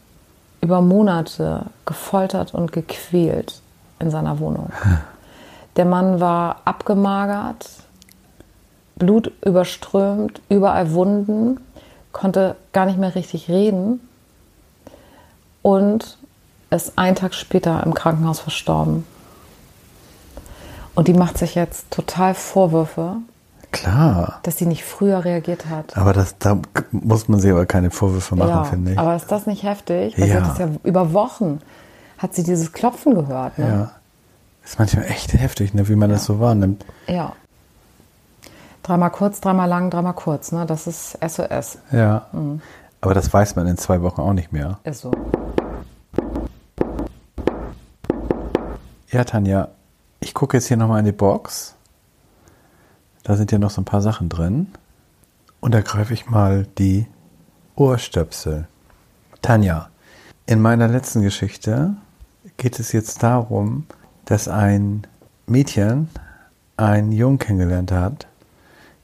über 0.61 0.81
Monate 0.81 1.65
gefoltert 1.85 2.53
und 2.53 2.71
gequält 2.71 3.61
in 3.99 4.11
seiner 4.11 4.39
Wohnung. 4.39 4.71
Der 5.75 5.85
Mann 5.85 6.19
war 6.21 6.61
abgemagert, 6.63 7.67
Blut 8.95 9.31
überströmt, 9.43 10.41
überall 10.49 10.93
Wunden, 10.93 11.59
konnte 12.11 12.55
gar 12.71 12.85
nicht 12.85 12.97
mehr 12.97 13.15
richtig 13.15 13.49
reden 13.49 13.99
und 15.61 16.17
ist 16.69 16.97
einen 16.97 17.15
Tag 17.15 17.33
später 17.33 17.83
im 17.85 17.93
Krankenhaus 17.93 18.39
verstorben. 18.39 19.05
Und 20.93 21.07
die 21.09 21.13
macht 21.13 21.37
sich 21.37 21.55
jetzt 21.55 21.91
total 21.91 22.33
Vorwürfe, 22.33 23.17
Klar. 23.71 24.39
dass 24.43 24.57
sie 24.57 24.65
nicht 24.65 24.85
früher 24.85 25.25
reagiert 25.25 25.65
hat. 25.69 25.97
Aber 25.97 26.13
das, 26.13 26.37
da 26.37 26.57
muss 26.91 27.27
man 27.27 27.41
sich 27.41 27.51
aber 27.51 27.65
keine 27.65 27.91
Vorwürfe 27.91 28.35
machen, 28.37 28.49
ja, 28.49 28.63
finde 28.63 28.93
ich. 28.93 28.99
aber 28.99 29.15
ist 29.15 29.29
das 29.29 29.45
nicht 29.45 29.63
heftig? 29.63 30.17
Ja. 30.17 30.39
das 30.39 30.57
ja 30.57 30.69
über 30.83 31.11
Wochen 31.13 31.59
hat 32.17 32.33
sie 32.33 32.43
dieses 32.43 32.71
Klopfen 32.71 33.13
gehört. 33.15 33.57
Ne? 33.57 33.67
ja. 33.67 33.91
Ist 34.63 34.79
manchmal 34.79 35.05
echt 35.05 35.33
heftig, 35.33 35.73
ne, 35.73 35.87
wie 35.89 35.95
man 35.95 36.09
das 36.09 36.25
so 36.25 36.39
wahrnimmt. 36.39 36.85
Ja. 37.07 37.33
Dreimal 38.85 39.09
kurz, 39.09 39.41
dreimal 39.41 39.67
lang, 39.67 39.89
dreimal 39.89 40.13
kurz. 40.13 40.51
Ne? 40.51 40.67
Das 40.67 40.85
ist 40.85 41.17
SOS. 41.27 41.79
Ja. 41.91 42.27
Mhm. 42.31 42.61
Aber 43.01 43.15
das 43.15 43.33
weiß 43.33 43.55
man 43.55 43.65
in 43.65 43.79
zwei 43.79 44.03
Wochen 44.03 44.21
auch 44.21 44.33
nicht 44.33 44.51
mehr. 44.51 44.77
Ist 44.83 45.01
so. 45.01 45.11
Ja, 49.09 49.23
Tanja, 49.23 49.69
ich 50.19 50.35
gucke 50.35 50.57
jetzt 50.57 50.67
hier 50.67 50.77
nochmal 50.77 50.99
in 50.99 51.05
die 51.05 51.11
Box. 51.11 51.73
Da 53.23 53.35
sind 53.35 53.51
ja 53.51 53.57
noch 53.57 53.71
so 53.71 53.81
ein 53.81 53.85
paar 53.85 54.03
Sachen 54.03 54.29
drin. 54.29 54.67
Und 55.61 55.73
da 55.73 55.81
greife 55.81 56.13
ich 56.13 56.29
mal 56.29 56.67
die 56.77 57.07
Ohrstöpsel. 57.75 58.67
Tanja, 59.41 59.89
in 60.45 60.61
meiner 60.61 60.87
letzten 60.87 61.23
Geschichte 61.23 61.95
geht 62.57 62.77
es 62.77 62.91
jetzt 62.91 63.23
darum, 63.23 63.87
dass 64.25 64.47
ein 64.47 65.07
Mädchen 65.47 66.07
einen 66.77 67.11
Jungen 67.11 67.39
kennengelernt 67.39 67.91
hat. 67.91 68.27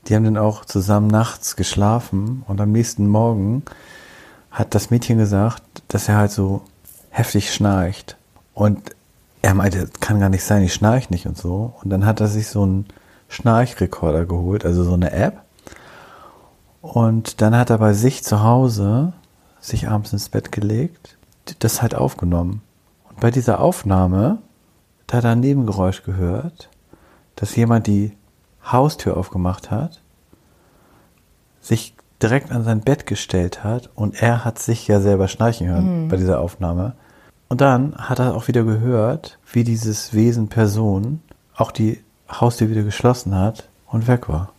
Die 0.07 0.15
haben 0.15 0.23
dann 0.23 0.37
auch 0.37 0.65
zusammen 0.65 1.07
nachts 1.07 1.55
geschlafen 1.55 2.43
und 2.47 2.59
am 2.59 2.71
nächsten 2.71 3.07
Morgen 3.07 3.63
hat 4.49 4.75
das 4.75 4.89
Mädchen 4.89 5.17
gesagt, 5.17 5.63
dass 5.87 6.09
er 6.09 6.17
halt 6.17 6.31
so 6.31 6.61
heftig 7.09 7.53
schnarcht. 7.53 8.17
Und 8.53 8.95
er 9.41 9.53
meinte, 9.53 9.89
kann 9.99 10.19
gar 10.19 10.29
nicht 10.29 10.43
sein, 10.43 10.63
ich 10.63 10.73
schnarch 10.73 11.09
nicht 11.09 11.25
und 11.25 11.37
so. 11.37 11.73
Und 11.83 11.89
dann 11.89 12.05
hat 12.05 12.19
er 12.19 12.27
sich 12.27 12.47
so 12.47 12.63
einen 12.63 12.85
Schnarchrekorder 13.29 14.25
geholt, 14.25 14.65
also 14.65 14.83
so 14.83 14.93
eine 14.93 15.11
App. 15.11 15.41
Und 16.81 17.41
dann 17.41 17.55
hat 17.55 17.69
er 17.69 17.77
bei 17.77 17.93
sich 17.93 18.23
zu 18.23 18.43
Hause 18.43 19.13
sich 19.59 19.87
abends 19.87 20.11
ins 20.13 20.29
Bett 20.29 20.51
gelegt, 20.51 21.17
das 21.59 21.81
halt 21.81 21.95
aufgenommen. 21.95 22.61
Und 23.09 23.19
bei 23.19 23.31
dieser 23.31 23.59
Aufnahme, 23.59 24.39
da 25.07 25.17
hat 25.17 25.23
er 25.23 25.31
ein 25.31 25.39
Nebengeräusch 25.39 26.03
gehört, 26.03 26.69
dass 27.35 27.55
jemand 27.55 27.87
die 27.87 28.11
Haustür 28.65 29.17
aufgemacht 29.17 29.71
hat, 29.71 30.02
sich 31.62 31.95
direkt 32.21 32.52
an 32.52 32.63
sein 32.63 32.82
Bett 32.82 33.06
gestellt 33.08 33.63
hat 33.63 33.89
und 33.95 34.21
er 34.21 34.45
hat 34.45 34.60
sich 34.60 34.88
ja 34.88 35.00
selber 35.02 35.28
schnarchen 35.28 35.67
hören 35.67 36.08
bei 36.08 36.17
dieser 36.17 36.39
Aufnahme. 36.39 36.93
Und 37.50 37.62
dann 37.62 37.95
hat 37.97 38.19
er 38.19 38.36
auch 38.36 38.47
wieder 38.47 38.63
gehört, 38.63 39.38
wie 39.52 39.63
dieses 39.63 40.13
Wesen 40.13 40.47
Person 40.47 41.21
auch 41.56 41.71
die 41.71 42.02
Haustür 42.30 42.69
wieder 42.69 42.84
geschlossen 42.84 43.36
hat 43.36 43.67
und 43.88 44.08
weg 44.08 44.30
war. 44.30 44.50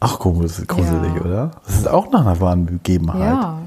Ach, 0.00 0.18
gruselig, 0.18 0.68
gruselig 0.68 1.14
Ja. 1.16 1.20
oder? 1.22 1.50
Das 1.66 1.76
ist 1.76 1.88
auch 1.88 2.10
nach 2.10 2.20
einer 2.20 2.40
wahren 2.40 2.66
Begebenheit. 2.66 3.20
Ja. 3.20 3.62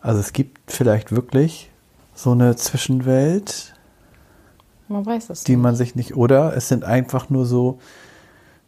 Also 0.00 0.20
es 0.20 0.32
gibt 0.32 0.72
vielleicht 0.72 1.12
wirklich 1.12 1.70
so 2.14 2.32
eine 2.32 2.56
Zwischenwelt, 2.56 3.74
Man 4.88 5.04
weiß 5.04 5.30
es 5.30 5.44
die 5.44 5.52
nicht. 5.56 5.62
man 5.62 5.74
sich 5.76 5.94
nicht, 5.94 6.16
oder 6.16 6.56
es 6.56 6.68
sind 6.68 6.84
einfach 6.84 7.28
nur 7.30 7.44
so 7.46 7.78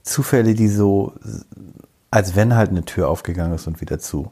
Zufälle, 0.03 0.55
die 0.55 0.69
so, 0.69 1.13
als 2.11 2.37
wenn 2.37 2.55
halt 2.57 2.71
eine 2.71 2.85
Tür 2.85 3.09
aufgegangen 3.09 3.55
ist 3.55 3.67
und 3.67 3.81
wieder 3.81 3.99
zu. 3.99 4.31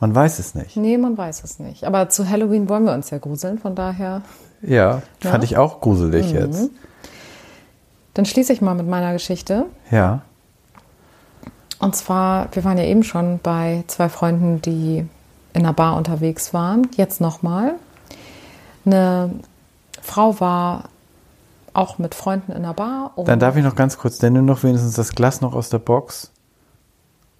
Man 0.00 0.14
weiß 0.14 0.38
es 0.38 0.54
nicht. 0.54 0.76
Nee, 0.76 0.98
man 0.98 1.16
weiß 1.16 1.44
es 1.44 1.58
nicht. 1.58 1.84
Aber 1.84 2.08
zu 2.08 2.28
Halloween 2.28 2.68
wollen 2.68 2.84
wir 2.84 2.92
uns 2.92 3.10
ja 3.10 3.18
gruseln, 3.18 3.58
von 3.58 3.74
daher. 3.74 4.22
Ja, 4.62 5.02
Ja. 5.22 5.30
fand 5.30 5.44
ich 5.44 5.56
auch 5.56 5.80
gruselig 5.80 6.32
Mhm. 6.32 6.38
jetzt. 6.38 6.70
Dann 8.14 8.24
schließe 8.26 8.52
ich 8.52 8.60
mal 8.60 8.74
mit 8.74 8.86
meiner 8.88 9.12
Geschichte. 9.12 9.66
Ja, 9.90 10.22
Und 11.80 11.94
zwar, 11.96 12.48
wir 12.54 12.64
waren 12.64 12.78
ja 12.78 12.84
eben 12.84 13.02
schon 13.02 13.40
bei 13.42 13.84
zwei 13.88 14.08
Freunden, 14.08 14.62
die 14.62 14.98
in 15.52 15.60
einer 15.62 15.72
Bar 15.74 15.96
unterwegs 15.96 16.54
waren. 16.54 16.88
Jetzt 16.96 17.20
nochmal. 17.20 17.74
Eine 18.86 19.30
Frau 20.02 20.38
war 20.40 20.84
auch 21.72 21.98
mit 21.98 22.14
Freunden 22.14 22.52
in 22.52 22.58
einer 22.58 22.74
Bar. 22.74 23.12
dann 23.24 23.40
darf 23.40 23.56
ich 23.56 23.64
noch 23.64 23.74
ganz 23.74 23.98
kurz, 23.98 24.18
denn 24.18 24.32
nur 24.34 24.42
noch 24.42 24.62
wenigstens 24.62 24.94
das 24.94 25.12
Glas 25.12 25.40
noch 25.40 25.54
aus 25.54 25.70
der 25.70 25.78
Box. 25.80 26.30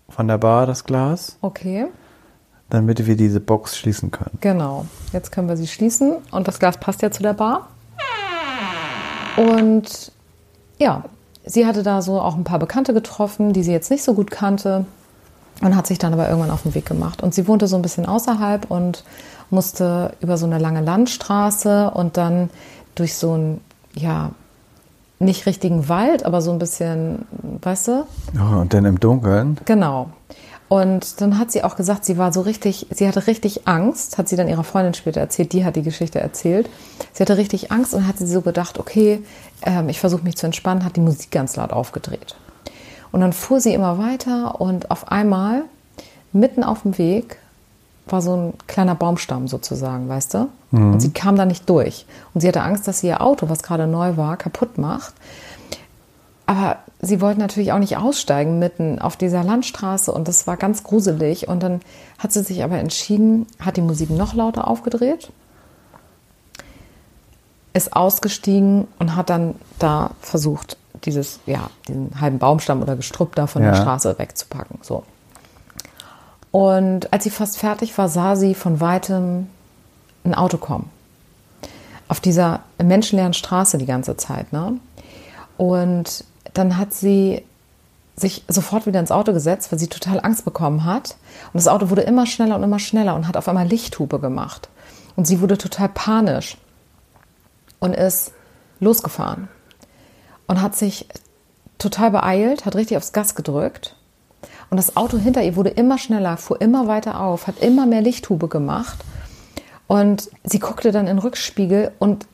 Von 0.08 0.28
der 0.28 0.38
Bar 0.38 0.66
das 0.66 0.84
Glas, 0.84 1.38
Okay, 1.40 1.86
damit 2.68 3.06
wir 3.06 3.16
diese 3.16 3.40
Box 3.40 3.76
schließen 3.78 4.10
können. 4.10 4.38
genau. 4.40 4.86
Jetzt 5.12 5.32
können 5.32 5.48
wir 5.48 5.56
sie 5.56 5.66
schließen 5.68 6.16
und 6.30 6.46
das 6.48 6.58
Glas 6.58 6.78
passt 6.78 7.00
ja 7.02 7.10
zu 7.10 7.22
der 7.22 7.32
Bar. 7.34 7.68
Und 9.36 10.12
ja, 10.78 11.04
sie 11.44 11.66
hatte 11.66 11.82
da 11.82 12.02
so 12.02 12.20
auch 12.20 12.34
ein 12.36 12.44
paar 12.44 12.58
Bekannte 12.58 12.92
getroffen, 12.94 13.52
die 13.52 13.62
sie 13.62 13.72
jetzt 13.72 13.90
nicht 13.90 14.04
so 14.04 14.14
gut 14.14 14.30
kannte 14.30 14.84
und 15.64 15.76
hat 15.76 15.86
sich 15.86 15.98
dann 15.98 16.12
aber 16.12 16.28
irgendwann 16.28 16.50
auf 16.50 16.62
den 16.62 16.74
Weg 16.74 16.86
gemacht. 16.86 17.22
Und 17.22 17.34
sie 17.34 17.48
wohnte 17.48 17.66
so 17.66 17.76
ein 17.76 17.82
bisschen 17.82 18.06
außerhalb 18.06 18.70
und 18.70 19.02
musste 19.50 20.12
über 20.20 20.36
so 20.36 20.46
eine 20.46 20.58
lange 20.58 20.82
Landstraße 20.82 21.90
und 21.90 22.16
dann 22.16 22.50
durch 22.94 23.16
so 23.16 23.32
einen, 23.32 23.60
ja, 23.94 24.30
nicht 25.18 25.46
richtigen 25.46 25.88
Wald, 25.88 26.26
aber 26.26 26.42
so 26.42 26.52
ein 26.52 26.58
bisschen, 26.58 27.24
weißt 27.62 27.88
du? 27.88 28.06
Ja, 28.34 28.56
und 28.56 28.74
dann 28.74 28.84
im 28.84 29.00
Dunkeln. 29.00 29.58
Genau. 29.64 30.10
Und 30.68 31.20
dann 31.20 31.38
hat 31.38 31.50
sie 31.50 31.62
auch 31.62 31.76
gesagt, 31.76 32.04
sie 32.04 32.18
war 32.18 32.32
so 32.32 32.42
richtig, 32.42 32.88
sie 32.90 33.06
hatte 33.06 33.26
richtig 33.26 33.66
Angst, 33.66 34.18
hat 34.18 34.28
sie 34.28 34.36
dann 34.36 34.48
ihrer 34.48 34.64
Freundin 34.64 34.92
später 34.92 35.20
erzählt, 35.20 35.52
die 35.52 35.64
hat 35.64 35.76
die 35.76 35.82
Geschichte 35.82 36.20
erzählt. 36.20 36.68
Sie 37.12 37.22
hatte 37.22 37.36
richtig 37.38 37.70
Angst 37.70 37.94
und 37.94 38.06
hat 38.06 38.18
sie 38.18 38.26
so 38.26 38.42
gedacht, 38.42 38.78
okay, 38.78 39.22
ähm, 39.62 39.88
ich 39.88 40.00
versuche 40.00 40.24
mich 40.24 40.36
zu 40.36 40.46
entspannen, 40.46 40.84
hat 40.84 40.96
die 40.96 41.00
Musik 41.00 41.30
ganz 41.30 41.56
laut 41.56 41.72
aufgedreht. 41.72 42.34
Und 43.14 43.20
dann 43.20 43.32
fuhr 43.32 43.60
sie 43.60 43.72
immer 43.72 43.96
weiter 43.98 44.60
und 44.60 44.90
auf 44.90 45.12
einmal, 45.12 45.62
mitten 46.32 46.64
auf 46.64 46.82
dem 46.82 46.98
Weg, 46.98 47.38
war 48.08 48.20
so 48.20 48.34
ein 48.34 48.54
kleiner 48.66 48.96
Baumstamm 48.96 49.46
sozusagen, 49.46 50.08
weißt 50.08 50.34
du? 50.34 50.48
Und 50.92 50.98
sie 50.98 51.12
kam 51.12 51.36
da 51.36 51.44
nicht 51.46 51.70
durch. 51.70 52.06
Und 52.34 52.40
sie 52.40 52.48
hatte 52.48 52.62
Angst, 52.62 52.88
dass 52.88 52.98
sie 52.98 53.06
ihr 53.06 53.20
Auto, 53.20 53.48
was 53.48 53.62
gerade 53.62 53.86
neu 53.86 54.16
war, 54.16 54.36
kaputt 54.36 54.78
macht. 54.78 55.14
Aber 56.46 56.78
sie 57.02 57.20
wollten 57.20 57.38
natürlich 57.38 57.70
auch 57.70 57.78
nicht 57.78 57.96
aussteigen 57.96 58.58
mitten 58.58 58.98
auf 58.98 59.16
dieser 59.16 59.44
Landstraße 59.44 60.10
und 60.10 60.26
das 60.26 60.48
war 60.48 60.56
ganz 60.56 60.82
gruselig. 60.82 61.46
Und 61.46 61.62
dann 61.62 61.82
hat 62.18 62.32
sie 62.32 62.42
sich 62.42 62.64
aber 62.64 62.78
entschieden, 62.78 63.46
hat 63.60 63.76
die 63.76 63.82
Musik 63.82 64.10
noch 64.10 64.34
lauter 64.34 64.66
aufgedreht, 64.66 65.30
ist 67.74 67.94
ausgestiegen 67.94 68.88
und 68.98 69.14
hat 69.14 69.30
dann 69.30 69.54
da 69.78 70.10
versucht, 70.20 70.78
dieses, 71.04 71.40
ja, 71.46 71.70
diesen 71.88 72.20
halben 72.20 72.38
Baumstamm 72.38 72.82
oder 72.82 72.96
Gestrüpp 72.96 73.34
da 73.34 73.46
von 73.46 73.62
Ja. 73.62 73.70
der 73.70 73.76
Straße 73.80 74.18
wegzupacken. 74.18 74.78
So. 74.82 75.04
Und 76.50 77.12
als 77.12 77.24
sie 77.24 77.30
fast 77.30 77.58
fertig 77.58 77.96
war, 77.98 78.08
sah 78.08 78.36
sie 78.36 78.54
von 78.54 78.80
weitem 78.80 79.48
ein 80.24 80.34
Auto 80.34 80.56
kommen. 80.56 80.90
Auf 82.08 82.20
dieser 82.20 82.60
menschenleeren 82.82 83.34
Straße 83.34 83.78
die 83.78 83.86
ganze 83.86 84.16
Zeit. 84.16 84.52
Ne? 84.52 84.78
Und 85.56 86.24
dann 86.52 86.76
hat 86.76 86.94
sie 86.94 87.42
sich 88.16 88.44
sofort 88.46 88.86
wieder 88.86 89.00
ins 89.00 89.10
Auto 89.10 89.32
gesetzt, 89.32 89.72
weil 89.72 89.78
sie 89.78 89.88
total 89.88 90.20
Angst 90.20 90.44
bekommen 90.44 90.84
hat. 90.84 91.16
Und 91.52 91.54
das 91.54 91.66
Auto 91.66 91.90
wurde 91.90 92.02
immer 92.02 92.26
schneller 92.26 92.54
und 92.56 92.62
immer 92.62 92.78
schneller 92.78 93.16
und 93.16 93.26
hat 93.26 93.36
auf 93.36 93.48
einmal 93.48 93.66
Lichthupe 93.66 94.20
gemacht. 94.20 94.68
Und 95.16 95.26
sie 95.26 95.40
wurde 95.40 95.58
total 95.58 95.88
panisch 95.88 96.56
und 97.80 97.94
ist 97.94 98.32
losgefahren 98.78 99.48
und 100.46 100.60
hat 100.60 100.76
sich 100.76 101.08
total 101.78 102.10
beeilt, 102.10 102.64
hat 102.64 102.76
richtig 102.76 102.96
aufs 102.96 103.12
Gas 103.12 103.34
gedrückt. 103.34 103.96
Und 104.70 104.76
das 104.76 104.96
Auto 104.96 105.18
hinter 105.18 105.42
ihr 105.42 105.56
wurde 105.56 105.70
immer 105.70 105.98
schneller, 105.98 106.36
fuhr 106.36 106.60
immer 106.60 106.86
weiter 106.86 107.20
auf, 107.20 107.46
hat 107.46 107.60
immer 107.60 107.86
mehr 107.86 108.02
Lichthube 108.02 108.48
gemacht. 108.48 108.98
Und 109.86 110.30
sie 110.44 110.58
guckte 110.58 110.92
dann 110.92 111.06
in 111.06 111.16
den 111.16 111.18
Rückspiegel 111.18 111.92
und 111.98 112.26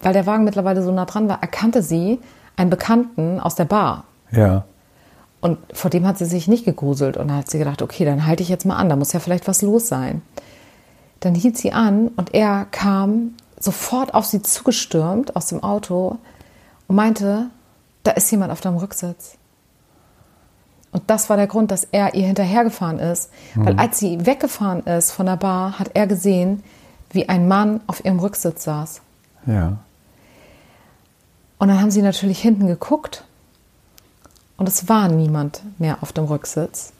weil 0.00 0.12
der 0.12 0.26
Wagen 0.26 0.44
mittlerweile 0.44 0.82
so 0.82 0.90
nah 0.90 1.04
dran 1.04 1.28
war, 1.28 1.40
erkannte 1.40 1.82
sie 1.82 2.20
einen 2.56 2.70
Bekannten 2.70 3.40
aus 3.40 3.54
der 3.54 3.64
Bar. 3.64 4.04
Ja. 4.30 4.64
Und 5.40 5.58
vor 5.72 5.90
dem 5.90 6.06
hat 6.06 6.18
sie 6.18 6.24
sich 6.24 6.48
nicht 6.48 6.64
gegruselt 6.64 7.16
und 7.16 7.32
hat 7.32 7.50
sie 7.50 7.58
gedacht, 7.58 7.82
okay, 7.82 8.04
dann 8.04 8.26
halte 8.26 8.42
ich 8.42 8.48
jetzt 8.48 8.64
mal 8.64 8.76
an, 8.76 8.88
da 8.88 8.96
muss 8.96 9.12
ja 9.12 9.20
vielleicht 9.20 9.46
was 9.46 9.62
los 9.62 9.88
sein. 9.88 10.22
Dann 11.20 11.34
hielt 11.34 11.58
sie 11.58 11.72
an 11.72 12.08
und 12.16 12.34
er 12.34 12.66
kam 12.70 13.34
sofort 13.58 14.14
auf 14.14 14.24
sie 14.26 14.42
zugestürmt 14.42 15.36
aus 15.36 15.46
dem 15.46 15.62
Auto 15.62 16.18
und 16.88 16.96
meinte, 16.96 17.50
da 18.04 18.12
ist 18.12 18.30
jemand 18.30 18.52
auf 18.52 18.60
deinem 18.60 18.76
Rücksitz. 18.76 19.36
Und 20.92 21.02
das 21.08 21.28
war 21.28 21.36
der 21.36 21.48
Grund, 21.48 21.72
dass 21.72 21.84
er 21.90 22.14
ihr 22.14 22.24
hinterhergefahren 22.26 23.00
ist. 23.00 23.30
Weil 23.56 23.76
als 23.80 23.98
sie 23.98 24.24
weggefahren 24.26 24.84
ist 24.84 25.10
von 25.10 25.26
der 25.26 25.36
Bar, 25.36 25.78
hat 25.80 25.90
er 25.94 26.06
gesehen, 26.06 26.62
wie 27.10 27.28
ein 27.28 27.48
Mann 27.48 27.80
auf 27.88 28.04
ihrem 28.04 28.20
Rücksitz 28.20 28.62
saß. 28.64 29.00
Ja. 29.46 29.78
Und 31.58 31.68
dann 31.68 31.80
haben 31.80 31.90
sie 31.90 32.02
natürlich 32.02 32.40
hinten 32.40 32.66
geguckt 32.68 33.24
und 34.56 34.68
es 34.68 34.88
war 34.88 35.08
niemand 35.08 35.62
mehr 35.78 35.98
auf 36.02 36.12
dem 36.12 36.24
Rücksitz. 36.24 36.92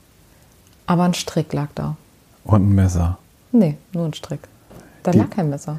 Aber 0.87 1.05
ein 1.05 1.15
Strick 1.15 1.53
lag 1.53 1.69
da. 1.75 1.97
Und 2.45 2.69
ein 2.69 2.75
Messer. 2.75 3.19
Nee, 3.53 3.77
nur 3.93 4.07
ein 4.07 4.15
Strick. 4.15 4.41
Da 5.03 5.13
Die- 5.13 5.19
lag 5.19 5.31
kein 5.31 5.51
Messer. 5.51 5.79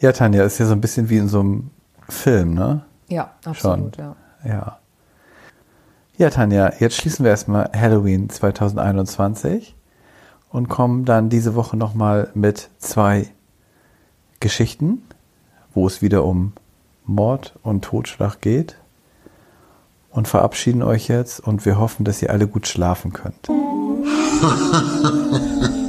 Ja, 0.00 0.12
Tanja, 0.12 0.44
ist 0.44 0.58
ja 0.58 0.66
so 0.66 0.72
ein 0.72 0.80
bisschen 0.80 1.08
wie 1.10 1.16
in 1.18 1.28
so 1.28 1.40
einem 1.40 1.70
Film, 2.08 2.54
ne? 2.54 2.82
Ja, 3.12 3.30
absolut, 3.44 3.98
ja. 3.98 4.16
Ja. 4.42 4.78
Ja, 6.16 6.30
Tanja, 6.30 6.72
jetzt 6.78 6.96
schließen 6.96 7.24
wir 7.24 7.30
erstmal 7.30 7.70
Halloween 7.74 8.30
2021 8.30 9.74
und 10.50 10.70
kommen 10.70 11.04
dann 11.04 11.28
diese 11.28 11.54
Woche 11.54 11.76
nochmal 11.76 12.30
mit 12.32 12.70
zwei 12.78 13.28
Geschichten, 14.40 15.02
wo 15.74 15.86
es 15.86 16.00
wieder 16.00 16.24
um 16.24 16.54
Mord 17.04 17.52
und 17.62 17.84
Totschlag 17.84 18.40
geht. 18.40 18.76
Und 20.10 20.26
verabschieden 20.26 20.82
euch 20.82 21.08
jetzt 21.08 21.40
und 21.40 21.66
wir 21.66 21.78
hoffen, 21.78 22.04
dass 22.04 22.22
ihr 22.22 22.30
alle 22.30 22.46
gut 22.46 22.66
schlafen 22.66 23.12
könnt. 23.12 23.48